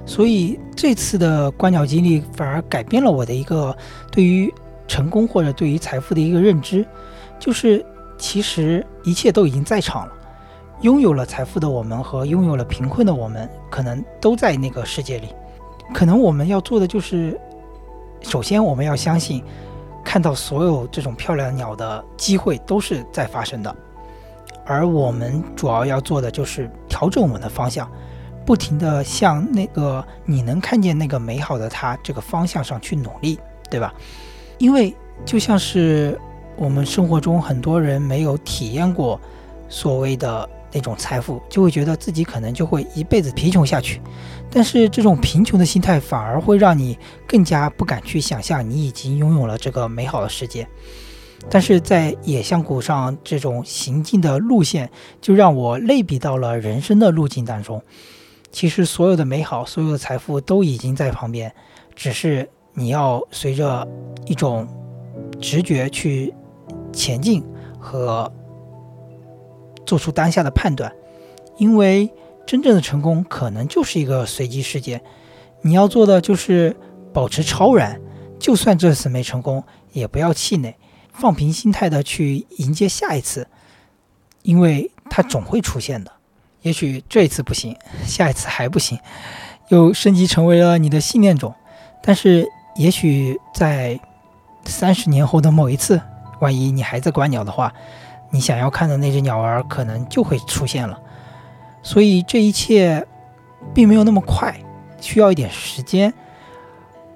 [0.05, 3.75] 所以这次的观鸟经历反而改变了我的一个
[4.11, 4.53] 对于
[4.87, 6.85] 成功或者对于财富的一个认知，
[7.39, 7.85] 就是
[8.17, 10.13] 其实一切都已经在场了。
[10.81, 15.27] 拥有了财富的我们和拥有了贫困的我们，可能都在那个世界里。
[15.93, 17.39] 可能我们要做的就是，
[18.21, 19.43] 首先我们要相信，
[20.03, 23.75] 看到所有这种漂亮鸟的机会都是在发生的。
[24.71, 27.91] 而我们主要要做的就是调整我们的方向，
[28.45, 33.37] 不停地向那个你能看见那个美好的它这个方向上去努力，
[33.69, 33.93] 对吧？
[34.57, 34.95] 因为
[35.25, 36.19] 就像是
[36.55, 39.19] 我们生活中很多人没有体验过
[39.67, 40.49] 所谓的。
[40.73, 44.01] 那种财富就会觉得自己可能就会一辈子贫穷下去，
[44.49, 46.97] 但是这种贫穷的心态反而会让你
[47.27, 50.65] 更加不敢去想象你已经拥有了这个美好的世界。
[51.49, 54.89] 但是在野象谷上这种行进的路线，
[55.19, 57.81] 就让我类比到了人生的路径当中。
[58.51, 61.53] 其实所有的美好，所有的财富都已经在旁边，
[61.95, 63.87] 只是你要随着
[64.25, 64.67] 一种
[65.39, 66.33] 直觉去
[66.93, 67.43] 前进
[67.79, 68.31] 和。
[69.83, 70.89] 做出当下的判断，
[71.57, 72.09] 因为
[72.45, 75.01] 真正的成功可能就是一个随机事件。
[75.63, 76.73] 你要做的就是
[77.11, 77.99] 保持超然，
[78.39, 79.61] 就算这次没成功，
[79.91, 80.77] 也不要气馁，
[81.13, 83.47] 放平心态的去迎接下一次，
[84.43, 86.11] 因为它总会出现的。
[86.61, 88.99] 也许这一次不行，下一次还不行，
[89.69, 91.53] 又升级成为了你的信念种。
[92.03, 93.99] 但是，也许在
[94.65, 96.01] 三十年后的某一次，
[96.39, 97.73] 万一你还在观鸟的话。
[98.33, 100.97] 你想要看的那只鸟儿可能就会出现了，
[101.83, 103.05] 所以这一切
[103.73, 104.57] 并没有那么快，
[105.01, 106.13] 需要一点时间。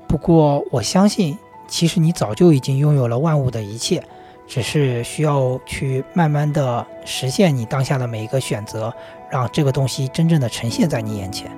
[0.09, 1.37] 不过我相信，
[1.67, 4.03] 其实你早就已经拥有了万物的一切，
[4.47, 8.93] 只是需要去慢慢的实现你当下的每一个选择，
[9.29, 11.49] 让这个东西真正的呈现在你眼前。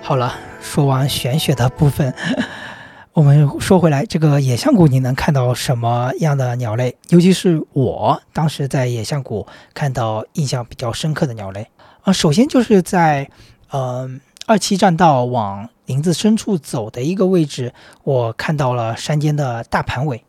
[0.00, 2.14] 好了，说完玄学的部分。
[3.12, 6.96] 我们说回来，这个野象谷你能看到什么样的鸟类？
[7.08, 9.44] 尤其是我当时在野象谷
[9.74, 11.66] 看到印象比较深刻的鸟类
[12.02, 13.28] 啊，首先就是在
[13.70, 14.08] 呃
[14.48, 20.24] 二期栈道往林子深处走的一个位置，我看到了山间的大盘尾。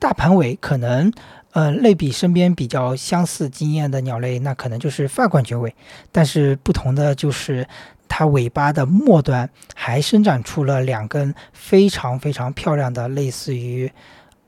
[0.00, 1.12] 大盘尾可能
[1.52, 5.72] 呃类比身边比较相似经验的鸟类，那可能就是发冠绝尾，
[6.10, 7.66] 但是不同的就是。
[8.12, 13.92] 它尾巴的末端还伸展出了两根非常非常漂亮的，类似于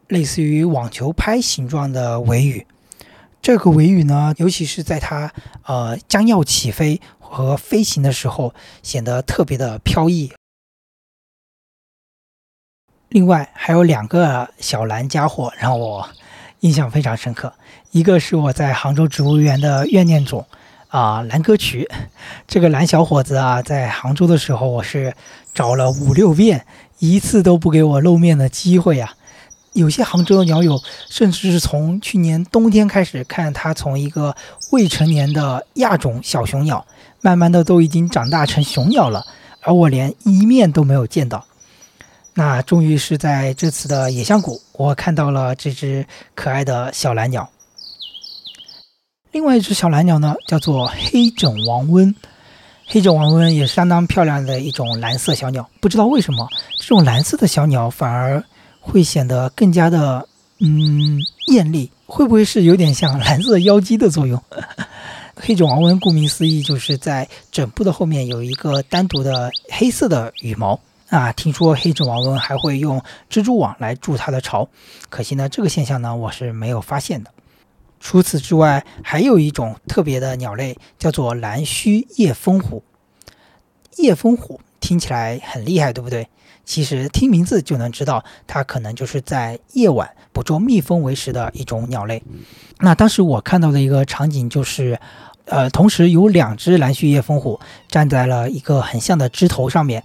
[0.09, 2.66] 类似于网球拍形状的尾羽。
[3.41, 5.33] 这个尾羽呢，尤其是在它
[5.64, 7.01] 呃将要起飞
[7.33, 10.33] 和飞行的时候，显得特别的飘逸。
[13.09, 16.09] 另外还有两个小蓝家伙让我
[16.61, 17.55] 印象非常深刻，
[17.91, 20.47] 一个是我在杭州植物园的怨念种。
[20.89, 21.89] 啊，蓝歌曲，
[22.47, 25.14] 这个蓝小伙子啊，在杭州的时候，我是
[25.55, 26.66] 找了五六遍，
[26.99, 29.14] 一次都不给我露面的机会啊。
[29.72, 30.78] 有些杭州的鸟友，
[31.09, 34.37] 甚至是从去年冬天开始，看它从一个
[34.70, 36.87] 未成年的亚种小雄鸟，
[37.23, 39.25] 慢慢的都已经长大成雄鸟了，
[39.62, 41.43] 而我连一面都没有见到。
[42.35, 46.05] 那终于是在这次的野象谷，我看到了这只
[46.35, 47.49] 可爱的小蓝鸟。
[49.31, 52.14] 另外一只小蓝鸟呢，叫做黑枕王温。
[52.87, 55.70] 黑枕王温也是相当漂亮的一种蓝色小鸟。
[55.81, 56.49] 不知道为什么，
[56.79, 58.43] 这种蓝色的小鸟反而
[58.81, 60.27] 会显得更加的
[60.59, 61.91] 嗯艳丽。
[62.07, 64.43] 会不会是有点像蓝色妖姬的作用？
[65.45, 70.78] 黑枕王温顾名思义，就是在枕部的后面有一个单独的黑色的羽毛
[71.09, 71.32] 啊。
[71.32, 74.68] 听说黑枕王温还会用蜘蛛网来筑它的巢，
[75.11, 77.32] 可惜呢，这个现象呢，我是没有发现的。
[77.99, 82.84] 除此之外，还有一种特别的鸟类，叫做蓝须夜蜂虎。
[83.97, 86.28] 夜蜂虎听起来很厉害，对不对？
[86.64, 92.22] 其实听名字就能知道，它可能就是在夜晚捕捉蜜蜂为食的一种鸟类。
[92.78, 94.99] 那当时我看到的一个场景就是，
[95.53, 100.03] 呃，同时有两只蓝须夜蜂虎站在了一个很像的枝头上面，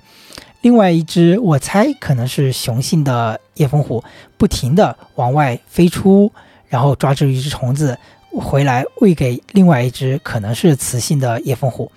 [0.61, 4.03] 另外一只我猜可能是雄性的夜蜂虎，
[4.37, 6.31] 不停地往外飞出。
[6.69, 7.97] 然后抓住一只虫子
[8.29, 11.89] 回来喂给另外一只可能是雌性的夜蜂虎，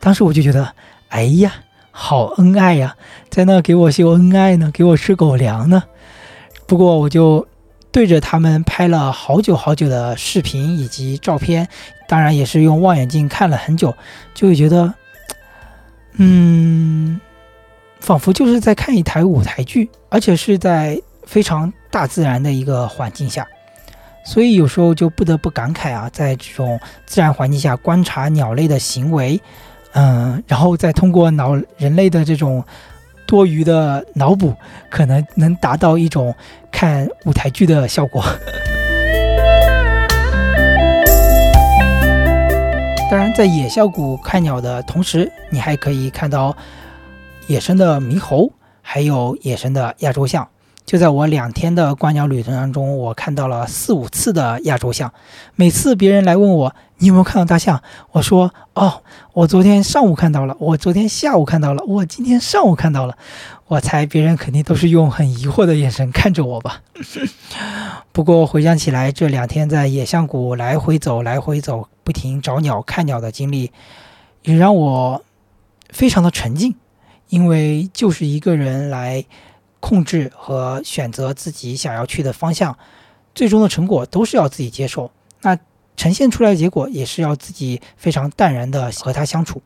[0.00, 0.70] 当时我就觉得，
[1.08, 1.50] 哎呀，
[1.90, 2.94] 好恩爱呀，
[3.30, 5.82] 在那给我秀恩爱呢，给我吃狗粮呢。
[6.66, 7.48] 不过我就
[7.90, 11.66] 对着他们拍了好久好久的视频以及照片，
[12.08, 13.94] 当然也是用望远镜看了很久，
[14.34, 14.92] 就会觉得，
[16.14, 17.20] 嗯，
[18.00, 23.46] 仿佛就是在看一台舞台剧，而且是在非常大自然的一个环境下，
[24.24, 29.38] 所以有时候就不得不感慨啊，在这种自然环境下观察鸟类的行为，
[29.92, 32.64] 嗯，然后再通过脑人类的这种
[33.26, 34.54] 多余的脑补，
[34.88, 36.34] 可能能达到一种
[36.72, 38.24] 看舞台剧的效果。
[43.38, 46.56] 在野象谷看鸟的同时，你还可以看到
[47.46, 48.50] 野生的猕猴，
[48.82, 50.48] 还有野生的亚洲象。
[50.84, 55.12] 就在我两天的观鸟旅程当中，我看到了四五次的亚洲象。
[55.54, 57.82] 每次别人来问我你有没有看到大象，
[58.12, 63.16] 我说哦，我昨天上午看到了，我昨天下午看到了，我今天上午看到了。
[63.66, 66.80] 我猜别人肯定都是用很疑惑的眼神看着我吧。
[68.12, 71.88] 不过回想起来，这两天在野象谷来回走，来回走。
[72.02, 73.70] 不停找鸟、看鸟的经历，
[74.42, 75.22] 也让我
[75.90, 76.74] 非常的沉静，
[77.28, 79.26] 因为就是一个人来
[79.78, 82.78] 控制和选择自己想要去的方向，
[83.34, 85.10] 最终的成果都是要自己接受。
[85.42, 85.58] 那
[85.98, 89.60] 呈现出来的结果也是要自己非常淡然的和它相处。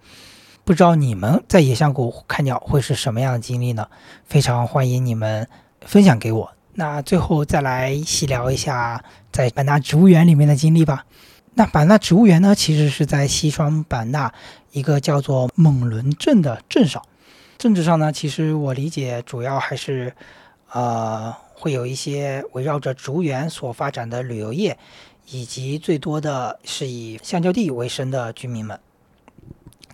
[0.65, 3.87] 不知道你们在野象谷看鸟会是什么样的经历呢？
[4.25, 5.47] 非常欢迎你们
[5.83, 6.51] 分享给我。
[6.75, 11.05] 那最后再来细聊一下在版纳植物园里面的经历吧。
[11.55, 14.33] 那版纳植物园呢，其实是在西双版纳
[14.71, 17.03] 一个叫做蒙伦镇的镇上。
[17.59, 20.15] 政治上呢，其实我理解主要还是，
[20.73, 24.79] 呃，会有一些围绕着植物园所发展的旅游业，
[25.29, 28.79] 以及最多的是以橡胶地为生的居民们。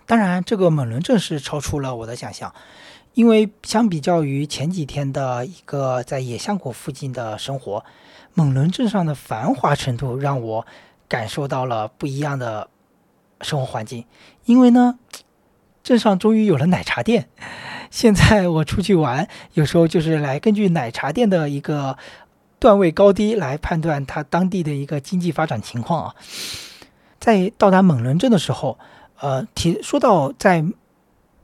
[0.05, 2.53] 当然，这个猛伦镇是超出了我的想象，
[3.13, 7.85] 因为相比较于前几天的一个在野象谷附近的生活，
[8.33, 10.65] 猛伦镇上的繁华程度让我。
[11.09, 12.69] 感受到了不一样的
[13.41, 14.05] 生活环境，
[14.45, 14.99] 因为呢，
[15.81, 17.27] 镇上终于有了奶茶店。
[17.89, 21.97] 现在我出去玩，有时候就是来根据奶茶店的一个
[22.59, 26.15] 段位高低来判断它当地的一个经济发展情况啊。
[27.19, 28.77] 在到达猛伦镇的时候，
[29.19, 30.65] 呃，提说到在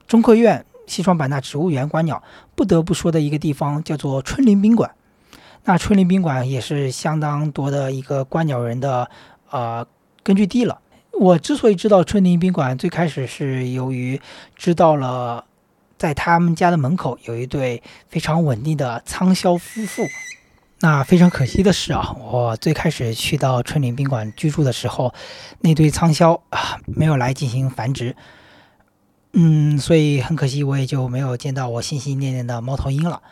[0.08, 2.22] 中科院西双版纳植物园观鸟，
[2.56, 4.92] 不得不说的一个地方叫做春林宾馆。
[5.64, 9.10] 那春林宾馆也是相当多的一个观鸟人的。
[9.52, 9.86] 呃，
[10.22, 10.82] 根据地了。
[11.14, 14.20] 我之所以知道春林宾馆，最开始是由于
[14.56, 15.46] 知道了
[15.98, 20.04] 在他们家的门口有一对非常稳定的仓鸮夫妇。
[20.86, 25.12] 那非常可惜的是啊，我最开始去到春林宾馆居住的时候，
[25.62, 28.16] 那对仓鸮啊没有来进行繁殖。
[29.34, 33.24] 嗯，所以很可惜，我也就没有见到我心心念念的猫头鹰了。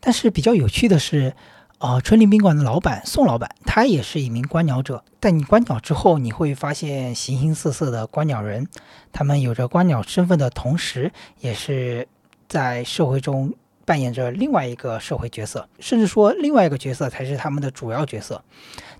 [0.00, 1.34] 但是比较有趣的是。
[1.78, 5.04] 啊，春林宾馆的老板宋老板，他也是一名观鸟者。
[5.20, 8.66] 在你观鸟之后，你会发现形形色色的观鸟人，
[9.12, 12.08] 他们有着观鸟身份的同时，也是
[12.48, 13.52] 在社会中
[13.86, 18.42] 扮演着另外一个社会角色，甚至说另外一个角色才是他们的主要角色。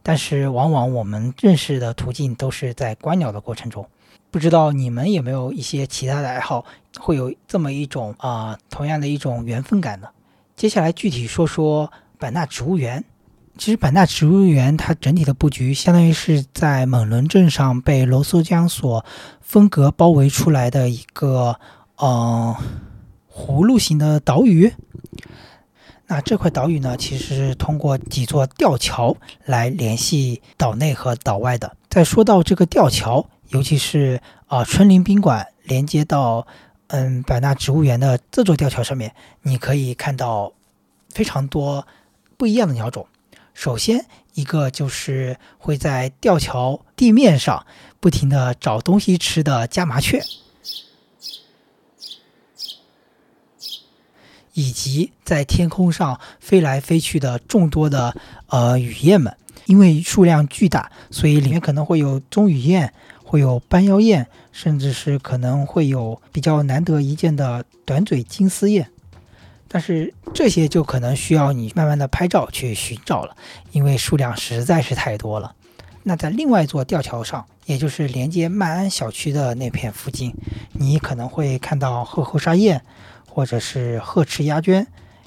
[0.03, 3.87] 但是，往往我们认识的途径都是在观鸟的过程中。
[4.31, 6.65] 不知道你们有没有一些其他的爱好，
[6.99, 10.09] 会有这么一种啊，同样的一种缘分感呢？
[10.57, 11.93] 接下来具体说说。
[12.19, 13.05] 版纳植物园，
[13.59, 19.05] 其实版纳植物园它整体的布局，相当于是在猛伦镇上被罗梭江所
[19.43, 21.61] 分隔包围出来的一个，
[22.01, 22.55] 嗯，
[23.37, 24.73] 葫芦形的岛屿。
[26.07, 31.77] 那这块岛屿呢，其实是通过几座吊桥来联系岛内和岛外的。
[31.91, 36.47] 再说到这个吊桥，尤其是啊春林宾馆连接到
[36.87, 39.13] 嗯百纳植物园的这座吊桥上面，
[39.43, 40.53] 你可以看到
[41.11, 41.87] 非常多。
[42.39, 43.07] 不一样的鸟种，
[43.55, 47.67] 首先一个就是会在吊桥地面上
[47.99, 50.23] 不停的找东西吃的家麻雀，
[54.57, 58.13] 以及在天空上飞来飞去的众多的
[58.49, 59.33] 呃雨燕们。
[59.67, 62.93] 因为数量巨大，所以里面可能会有棕雨燕，
[63.25, 68.89] 会有斑腰燕，甚至是可能会有比较难得一见的短嘴金丝燕。
[69.67, 73.37] 但是这些就可能需要你慢慢的拍照去寻找了，
[73.73, 75.53] 因为数量实在是太多了。
[76.05, 80.33] 那在另外一座吊桥上，也就是连接曼安小区的那片附近，
[80.75, 82.81] 你可能会看到褐喉沙燕，
[83.37, 84.87] 或者是鹤翅鸦鹃，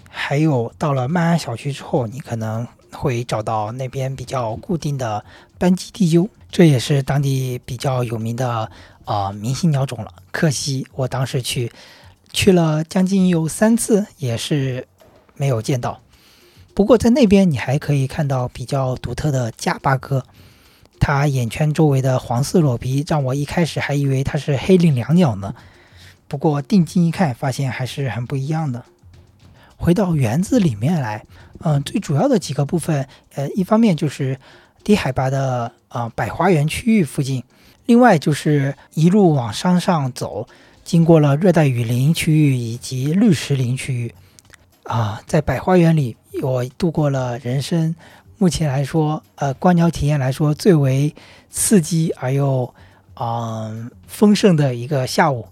[0.10, 5.24] 还有到了曼安小区之后，你可能会找到那边比较固定的
[5.60, 8.72] 斑鸡地鸠，这也是当地比较有名的
[9.06, 10.12] 啊明星鸟种了。
[10.32, 11.72] 可惜我当时去。
[12.34, 14.88] 去了将近有三次，也是
[15.36, 16.00] 没有见到。
[16.74, 20.24] 不过在那边你还可以看到比较独特的加巴哥，
[21.00, 25.54] 它眼圈周围的黄色裸皮，让我一开始还以为它是黑领椋鸟呢。
[26.30, 28.86] 不过定睛一看，发现还是很不一样的。
[29.76, 31.26] 回到园子里面来，
[31.62, 34.40] 嗯，最主要的几个部分，呃，一方面就是
[34.84, 37.44] 低海拔的啊百花园区域附近，
[37.88, 40.48] 另外就是一路往山上走，
[40.84, 44.14] 经过了热带雨林区域以及绿石林区域，
[44.84, 47.96] 啊，在百花园里，我度过了人生
[48.38, 51.16] 目前来说，呃，观鸟体验来说最为
[51.50, 52.72] 刺激而又
[53.14, 53.72] 啊
[54.06, 55.48] 丰盛的一个下午。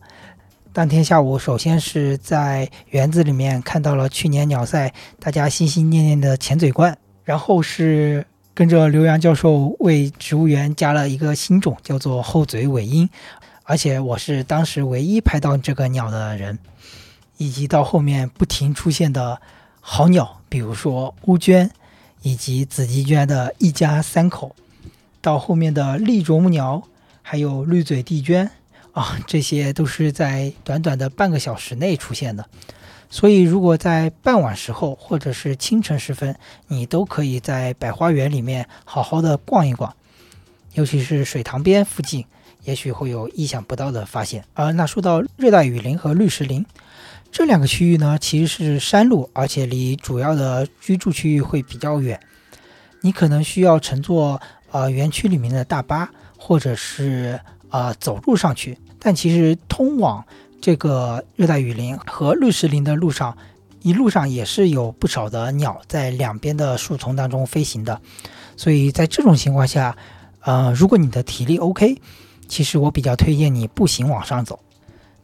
[0.78, 8.24] 当天下午，首先是在园子里面看到了去年鸟赛大家心心念念的前嘴冠，然后是
[8.54, 13.10] 跟着刘洋教授为植物园加了一个新种，叫做后嘴尾鹰，
[13.64, 16.60] 而且我是当时唯一拍到这个鸟的人，
[17.38, 19.42] 以及到后面不停出现的
[19.82, 21.72] 好鸟，比如说乌鹃
[22.22, 24.56] 以及紫极鹃的一家三口，
[25.22, 26.84] 到后面的丽啄木鸟，
[27.24, 28.52] 还有绿嘴地鹃。
[28.98, 32.44] 啊，这些都是在短短的半个小时内出现的，
[33.12, 36.36] 所以如果在傍晚时候或者是清晨时分，
[36.66, 39.96] 你都可以在百花园里面好好的逛一逛，
[40.74, 42.26] 尤其是水塘边附近，
[42.64, 44.44] 也许会有意想不到的发现。
[44.56, 46.66] 而那说到热带雨林和绿石林
[47.32, 52.20] 这两个区域呢，其实是山路，而且离主要的居住区域会比较远，
[53.02, 54.42] 你可能需要乘坐
[54.72, 57.40] 呃园区里面的大巴，或者是
[57.70, 58.76] 呃走路上去。
[59.08, 60.26] 但其实通往
[60.60, 63.38] 这个热带雨林和绿石林的路上，
[63.82, 68.02] 一路上也是有不少的鸟在两边的树丛当中飞行的。
[68.58, 69.96] 所以在这种情况下，
[70.42, 72.02] 呃，如果你的体力 OK，
[72.50, 74.60] 其实我比较推荐你步行往上走。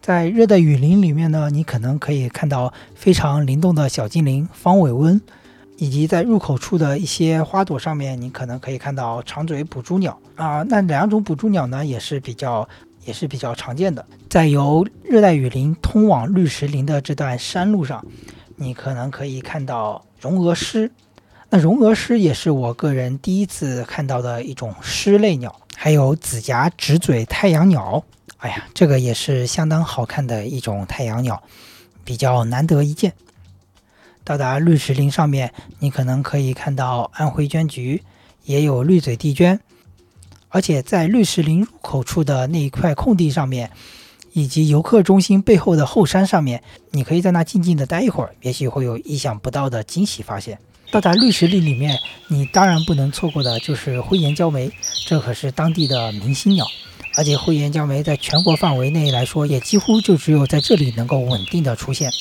[0.02, 5.20] 在热带雨林里面呢，你可能可以看到非常灵动的小精灵方尾翁，
[5.76, 10.64] 以及在入口处的一些花朵上面，你可能可以看到长嘴捕蛛鸟啊。
[10.70, 12.66] 那两种捕蛛鸟呢，也是比较。
[13.06, 18.06] 也是比较常见的，在由热带雨林通往绿石林的这段山路上，
[18.56, 20.91] 你可能可以看到绒鹅狮。
[21.49, 28.04] 那绒鹅狮也是我个人第一次看到的一种狮类鸟，还有紫颊直嘴太阳鸟。
[28.38, 31.41] 哎呀，这个也是相当好看的一种太阳鸟，
[32.04, 33.14] 比较难得一见。
[34.24, 38.04] 到达绿石林上面，你可能可以看到安徽鹃菊，
[38.45, 39.60] 也有绿嘴地鹃。
[40.54, 43.72] 而且在绿石林入口处的那一块空地上面，
[44.34, 50.60] 以及游客中心背后的后山上面，你可以在那静静的待一会儿，也许会有意想不到的惊喜发现。
[50.91, 51.97] 到达绿石林里面，
[52.28, 54.72] 你当然不能错过的就是灰岩焦煤，
[55.08, 56.68] 这可是当地的明星鸟。
[57.16, 62.12] 而且灰岩焦煤在全国范围内来说，也几乎就只有在这里能够稳定的出现。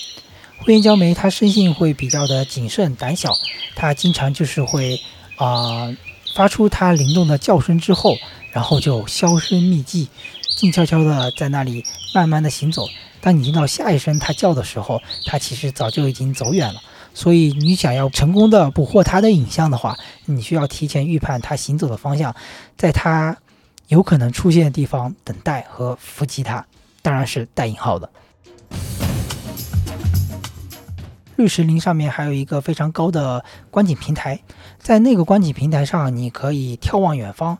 [0.58, 3.36] 灰岩焦煤它生性会比较的谨慎胆小，
[3.76, 4.98] 它经常就是会
[5.36, 5.94] 啊。
[6.34, 8.16] 发出它灵动的叫声之后，
[8.52, 10.08] 然后就销声匿迹，
[10.56, 12.86] 静悄悄的在那里慢慢的行走。
[13.20, 16.80] 当你听到下一声它叫的时候，它其实早就已经走远了。
[17.14, 22.34] 所以你想要成功的捕获它的影像的话，你需要提前预判它行走的方向，
[22.76, 23.36] 在它
[23.88, 26.64] 有可能出现的地方等待和伏击它，
[27.02, 28.08] 当然是带引号的。
[31.36, 34.40] 绿石林上面还有一个非常高的观景平台，
[34.82, 37.56] 在那个观景平台上，你可以眺望远方，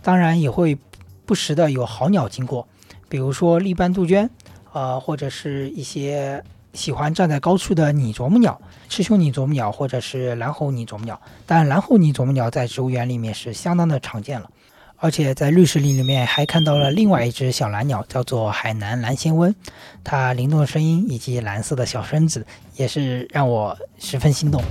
[0.00, 0.78] 当然也会
[1.26, 2.66] 不时的有好鸟经过，
[3.10, 4.30] 比如说立斑杜鹃，
[4.72, 6.42] 呃，或者是一些
[6.72, 8.58] 喜欢站在高处的拟啄木鸟、
[8.88, 11.20] 赤胸拟啄木鸟，或者是蓝喉拟啄木鸟。
[11.44, 14.48] 但，蓝喉拟啄木鸟在植物园里面是相当的常见了。
[14.96, 19.54] 而且在绿石林里面还看到了另外一只小蓝鸟，叫做海南蓝仙翁。
[20.02, 22.46] 它灵动的声音以及蓝色的小身子，
[22.76, 24.62] 也是让我十分心动。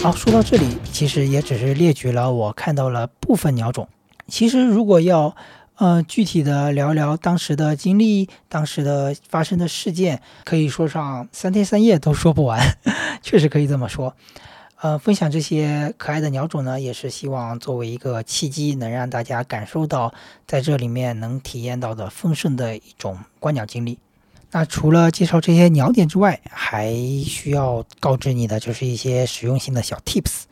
[0.00, 3.88] 好，说到这里，其实也只是列举了我看到了部分鸟种。
[4.28, 5.34] 其实如果要
[5.74, 12.78] 呃具体的聊聊当时的经历、当时的发生的事件，可以说上三天三夜都说不完，
[13.22, 14.14] 确实可以这么说。
[14.80, 20.14] 呃，分享这些可爱的鸟种呢，也是希望作为一个契机，能让大家感受到
[20.46, 23.98] 在这里面能体验到的丰盛的一种观鸟经历。
[24.50, 26.90] 那除了介绍这些鸟点之外，还
[27.24, 30.42] 需要告知你的就是一些实用性的小 tips。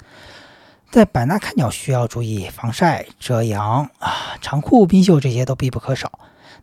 [0.90, 6.12] 在版纳看鸟需要注意防晒、遮阳啊，长裤、冰袖这些都必不可少。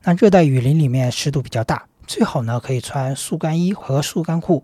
[0.04, 4.64] 那热带雨林里面湿度比较大，最好呢可以穿速干衣和速干裤。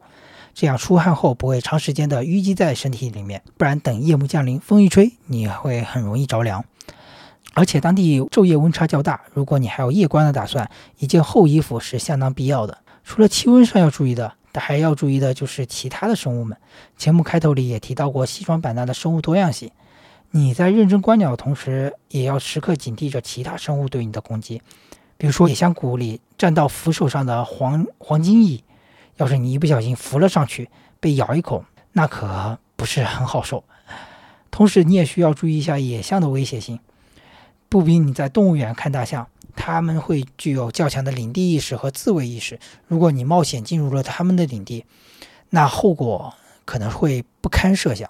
[0.53, 6.65] 这样出汗后不会长时间的淤积在身体里面，不然等夜幕降临，风一吹，你会很容易着凉。
[7.53, 10.69] 而且当地昼夜温差较大，如果你还有夜观的打算，
[10.99, 12.77] 一件厚衣服是相当必要的。
[13.03, 16.57] 除了气温上要注意的，但还要注意的就是其他的生物们。
[16.95, 19.71] 节目开头里也提到过西双版纳的生物多样性。
[20.31, 24.61] 你在认真观鸟的同时，也要时刻警惕着其他生物对你的攻击。
[25.17, 28.63] 比如说野象谷里站到扶手上的黄黄金蚁，
[29.17, 30.69] 要是你一不小心扶了上去，
[30.99, 33.63] 被咬一口，那可不是很好受。
[34.51, 36.79] 同时，你也需要注意一下野象的威胁性。
[37.69, 42.59] 不比你在动物园看大象，他们会具有较强的领地意识和自卫意识。
[42.87, 44.85] 如果你冒险进入了他们的领地，
[45.51, 46.33] 那后果
[46.65, 48.09] 可能会不堪设想。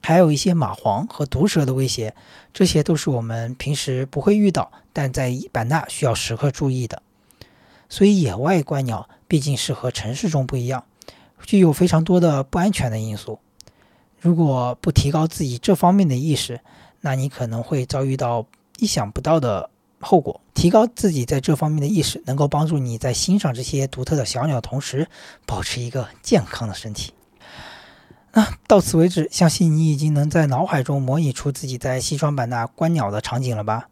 [0.00, 2.14] 还有一些蚂蟥和毒蛇的威胁，
[2.54, 7.02] 这些都是我们平时不会遇到，但在版纳需要时刻注意的。
[7.88, 10.84] 所以，野外观鸟毕竟是和城市中不一样，
[11.42, 13.40] 具有非常多的不安全的因素。
[14.20, 16.60] 如果不提高自己这方面的意识，
[17.00, 18.46] 那你可能会遭遇到
[18.78, 19.70] 意想不到的
[20.00, 20.40] 后果。
[20.54, 25.08] 提高自己在这方面的意识，能够帮助你在欣赏这些独特的小鸟同时，
[25.46, 27.12] 保持一个健康的身体。
[28.32, 33.88] 那到此为止，相信你已经能在脑海中模拟出自己在西双版纳观鸟的场景了吧？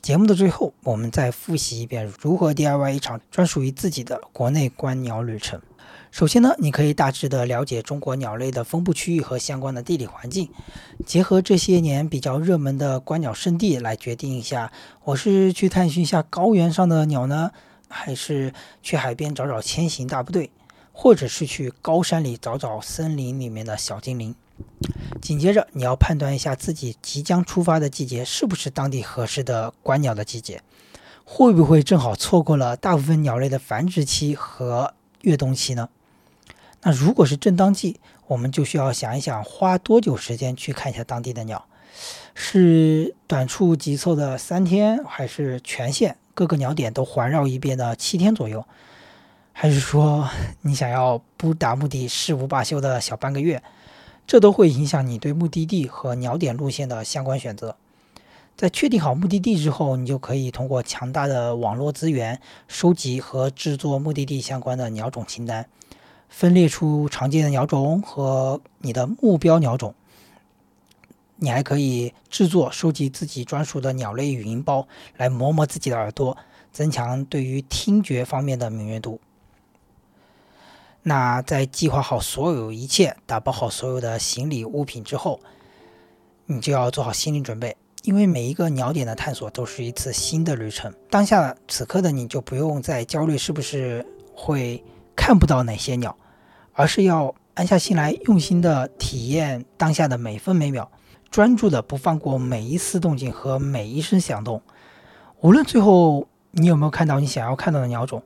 [0.00, 5.60] 节目的最后，我们再复习一遍如何 DIY 一场专属于自己的国内观鸟旅程。
[6.14, 10.48] 首先呢，你可以大致的了解中国鸟类的分布区域和相关的地理环境，
[11.04, 14.70] 结合这些年比较热门的观鸟圣地来决定一下，
[15.02, 17.50] 我是去探寻一下高原上的鸟呢，
[17.88, 20.52] 还是去海边找找千行大部队？
[20.92, 24.32] 或者是去高山里找找森林里面的小精灵。
[25.20, 30.62] 紧接着，你要判断一下自己即将出发的季节是不是当地合适的观鸟的季节，
[31.24, 35.88] 会不会正好错过了大部分鸟类的繁殖期和越冬期呢？
[36.84, 41.66] 那如果是正当季，我们就需要想一想，花多久时间去看一下当地的鸟？
[42.34, 48.64] 是短促急凑的三天，还是全线各个鸟点都环绕一遍的七天左右？
[49.52, 50.28] 还是说
[50.62, 53.62] 你想要不达目的誓不罢休的小半个月，
[54.26, 57.76] 这都会影响你对目的地和鸟点路线的相关选择。
[58.56, 65.66] 在确定好目的地之后，你就可以通过强大的网络资源收集和制作目的地相关的鸟种清单，
[66.36, 69.94] 分列出常见的鸟种和你的目标鸟种。
[71.36, 76.36] 你还可以制作收集自己专属的鸟类语音包，来磨磨自己的耳朵，
[76.72, 79.20] 增强对于听觉方面的敏锐度。
[81.04, 85.38] 那在计划好所有一切、打包好所有的行李物品之后，
[86.46, 90.92] 你就要做好心理准备，因为每一个鸟点的探索都是一次新的旅程。
[91.08, 94.04] 当下此刻的你就不用再焦虑是不是
[94.34, 94.82] 会
[95.14, 96.16] 看不到哪些鸟，
[96.74, 100.90] 而是要安下心来，用心的体验当下的每分每秒，
[101.30, 104.60] 专注的不放过每一丝动静和每一声响动。
[105.40, 108.22] 无论最后你有没有看到你想要看到的鸟种。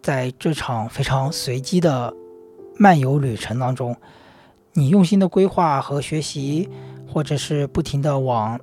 [0.00, 2.14] 在这场非常随机的
[2.76, 3.96] 漫游旅程当中，
[4.74, 6.68] 你用心的规划和学习，
[7.06, 8.60] 或者是不停的往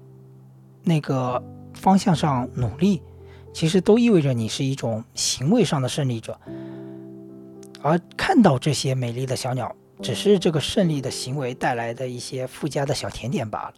[0.84, 3.01] 那个方向上努力，
[3.53, 6.39] 其实都意味着你是一种行为上的胜利者。
[7.86, 13.73] 而看到这些美丽的小鸟，只是这个胜利的行为带来的一些附加的小甜点罢了。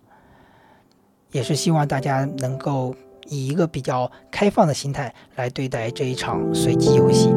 [1.34, 2.96] 也是希望大家能够。
[3.30, 7.28] 以一个比较开放的心态来对待这一场随机游戏。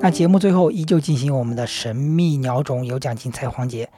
[0.00, 3.88] 那节目最后依旧进行我们的神秘鸟种有奖竞猜环节。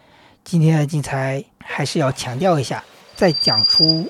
[0.44, 2.84] 今天的竞猜还是要强调一下，
[3.16, 4.06] 在讲出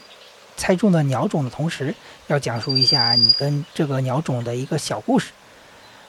[0.56, 1.94] 猜中的鸟种的同时，
[2.28, 5.32] 要讲述一下你跟这个鸟种的一个小故事。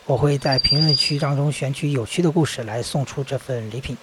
[0.06, 3.98] 我会在评论区当中选取有趣的故事来送出这份礼品。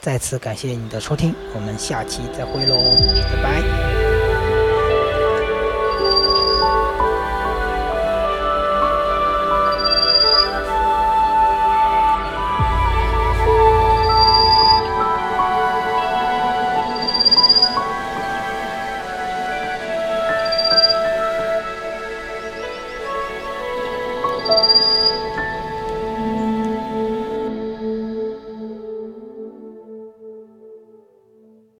[0.00, 2.76] 再次感谢你的收听，我们下期再会喽，
[3.34, 3.87] 拜拜。